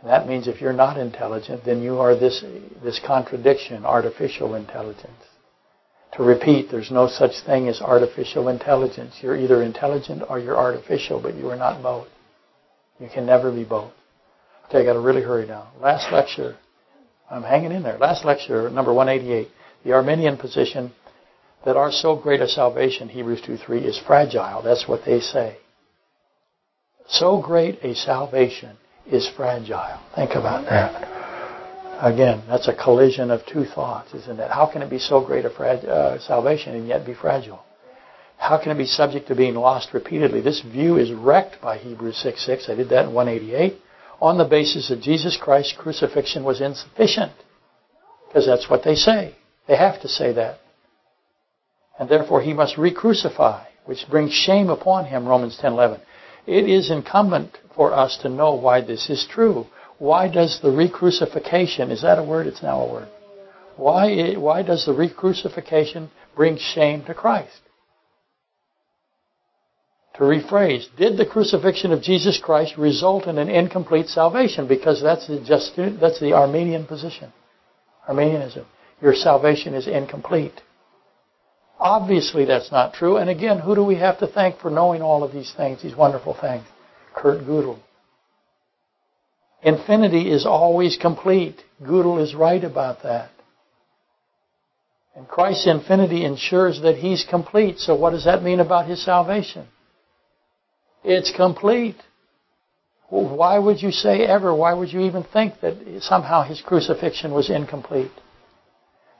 [0.00, 2.44] And that means if you're not intelligent, then you are this,
[2.82, 5.27] this contradiction, artificial intelligence.
[6.14, 9.14] To repeat, there's no such thing as artificial intelligence.
[9.20, 12.08] You're either intelligent or you're artificial, but you are not both.
[12.98, 13.92] You can never be both.
[14.66, 15.68] Okay, I got to really hurry now.
[15.80, 16.56] Last lecture,
[17.30, 17.98] I'm hanging in there.
[17.98, 19.48] Last lecture, number 188,
[19.84, 20.92] the Arminian position
[21.64, 24.62] that our so great a salvation, Hebrews 2:3, is fragile.
[24.62, 25.58] That's what they say.
[27.08, 29.98] So great a salvation is fragile.
[30.14, 31.17] Think about that.
[32.00, 34.50] Again, that's a collision of two thoughts, isn't it?
[34.50, 37.64] How can it be so great a fra- uh, salvation and yet be fragile?
[38.36, 40.40] How can it be subject to being lost repeatedly?
[40.40, 42.68] This view is wrecked by Hebrews 6 6.
[42.68, 43.80] I did that in 188
[44.20, 47.32] on the basis that Jesus Christ's crucifixion was insufficient.
[48.28, 49.34] Because that's what they say.
[49.66, 50.60] They have to say that.
[51.98, 56.00] And therefore he must re-crucify, which brings shame upon him, Romans 10:11.
[56.46, 59.66] It is incumbent for us to know why this is true.
[59.98, 62.46] Why does the re-crucifixion, is that a word?
[62.46, 63.08] It's now a word.
[63.76, 67.60] Why, why does the re-crucifixion bring shame to Christ?
[70.14, 74.66] To rephrase, did the crucifixion of Jesus Christ result in an incomplete salvation?
[74.66, 77.32] Because that's the, just, that's the Arminian position.
[78.08, 78.66] Arminianism.
[79.00, 80.60] Your salvation is incomplete.
[81.78, 83.16] Obviously that's not true.
[83.16, 85.94] And again, who do we have to thank for knowing all of these things, these
[85.94, 86.64] wonderful things?
[87.14, 87.78] Kurt Gödel.
[89.62, 91.62] Infinity is always complete.
[91.82, 93.30] Gödel is right about that.
[95.16, 97.78] And Christ's infinity ensures that He's complete.
[97.78, 99.66] So what does that mean about His salvation?
[101.02, 101.96] It's complete.
[103.08, 104.54] Why would you say ever?
[104.54, 108.12] Why would you even think that somehow His crucifixion was incomplete?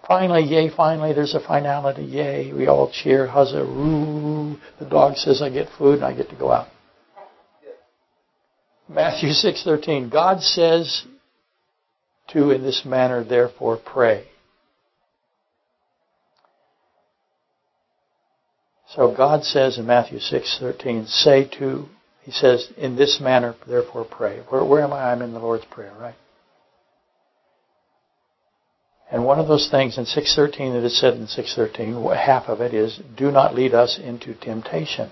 [0.07, 2.05] Finally, yay, finally, there's a finality.
[2.05, 4.57] Yay, we all cheer, huzzah, roo.
[4.79, 6.69] The dog says I get food and I get to go out.
[8.89, 11.05] Matthew 6:13 God says
[12.29, 14.29] to in this manner therefore pray.
[18.95, 21.89] So God says in Matthew 6:13 say to
[22.23, 24.41] he says in this manner therefore pray.
[24.49, 25.13] Where, where am I?
[25.13, 26.15] I'm in the Lord's prayer, right?
[29.11, 32.75] And one of those things in 613 that is said in 613, half of it
[32.75, 35.11] is, do not lead us into temptation.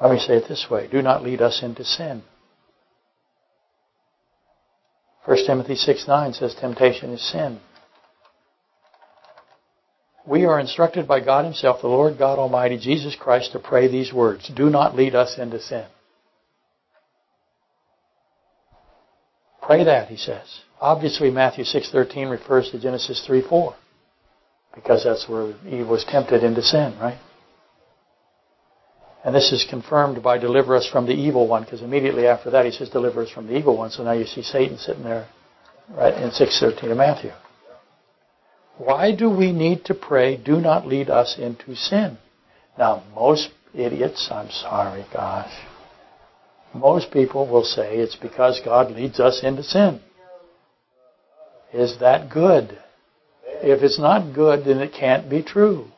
[0.00, 2.22] Let me say it this way do not lead us into sin.
[5.24, 7.60] 1 Timothy 6 9 says temptation is sin.
[10.26, 14.12] We are instructed by God Himself, the Lord God Almighty, Jesus Christ, to pray these
[14.12, 15.86] words Do not lead us into sin.
[19.62, 20.60] Pray that, he says.
[20.80, 23.74] Obviously, Matthew 6.13 refers to Genesis 3.4
[24.74, 27.18] because that's where Eve was tempted into sin, right?
[29.24, 32.64] And this is confirmed by deliver us from the evil one, because immediately after that
[32.64, 33.90] he says deliver us from the evil one.
[33.90, 35.28] So now you see Satan sitting there,
[35.90, 37.30] right, in 6.13 of Matthew.
[38.78, 42.18] Why do we need to pray, do not lead us into sin?
[42.76, 45.52] Now, most idiots, I'm sorry, gosh,
[46.74, 50.00] most people will say it's because God leads us into sin.
[51.72, 52.78] Is that good?
[53.44, 55.91] If it's not good, then it can't be true.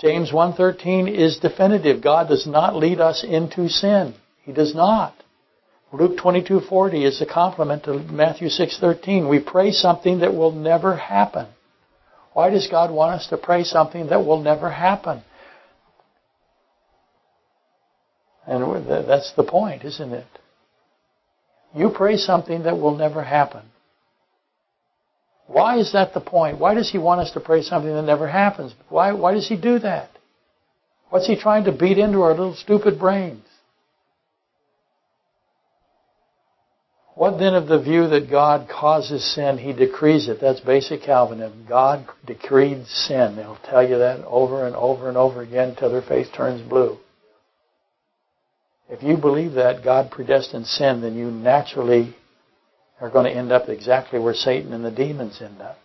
[0.00, 2.02] James 1.13 is definitive.
[2.02, 4.14] God does not lead us into sin.
[4.42, 5.14] He does not.
[5.92, 9.28] Luke 22.40 is the complement to Matthew 6.13.
[9.28, 11.46] We pray something that will never happen.
[12.32, 15.22] Why does God want us to pray something that will never happen?
[18.46, 20.26] And that's the point, isn't it?
[21.74, 23.62] You pray something that will never happen.
[25.48, 26.58] Why is that the point?
[26.58, 28.74] Why does he want us to pray something that never happens?
[28.90, 30.10] Why, why does he do that?
[31.08, 33.44] What's he trying to beat into our little stupid brains?
[37.14, 40.40] What then of the view that God causes sin, He decrees it?
[40.40, 41.66] That's basic Calvinism.
[41.68, 43.34] God decreed sin.
[43.34, 46.96] They'll tell you that over and over and over again until their face turns blue.
[48.88, 52.14] If you believe that God predestined sin, then you naturally
[53.00, 55.78] are going to end up exactly where Satan and the demons end up.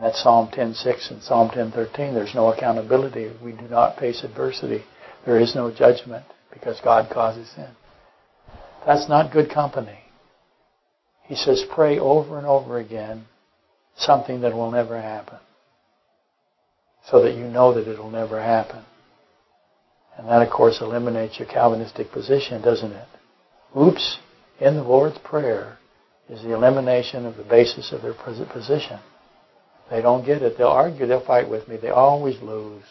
[0.00, 2.14] That's Psalm 10.6 and Psalm 10.13.
[2.14, 3.30] There's no accountability.
[3.42, 4.84] We do not face adversity.
[5.24, 7.68] There is no judgment because God causes sin.
[8.86, 9.98] That's not good company.
[11.24, 13.26] He says, pray over and over again
[13.96, 15.38] something that will never happen.
[17.06, 18.84] So that you know that it'll never happen.
[20.16, 23.08] And that, of course, eliminates your Calvinistic position, doesn't it?
[23.76, 24.18] Oops,
[24.60, 25.78] in the Lord's Prayer,
[26.28, 28.98] is the elimination of the basis of their position.
[29.90, 30.56] They don't get it.
[30.56, 31.06] They'll argue.
[31.06, 31.76] They'll fight with me.
[31.76, 32.84] They always lose.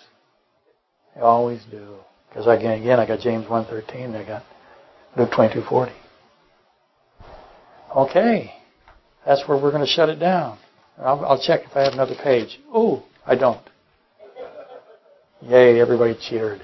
[1.15, 1.95] They always do.
[2.29, 4.15] Because again, again, I got James 1.13.
[4.15, 4.43] I got
[5.17, 5.91] Luke 22.40.
[7.95, 8.53] Okay.
[9.25, 10.57] That's where we're going to shut it down.
[10.97, 12.59] I'll, I'll check if I have another page.
[12.73, 13.61] Oh, I don't.
[15.41, 16.61] Yay, everybody cheered.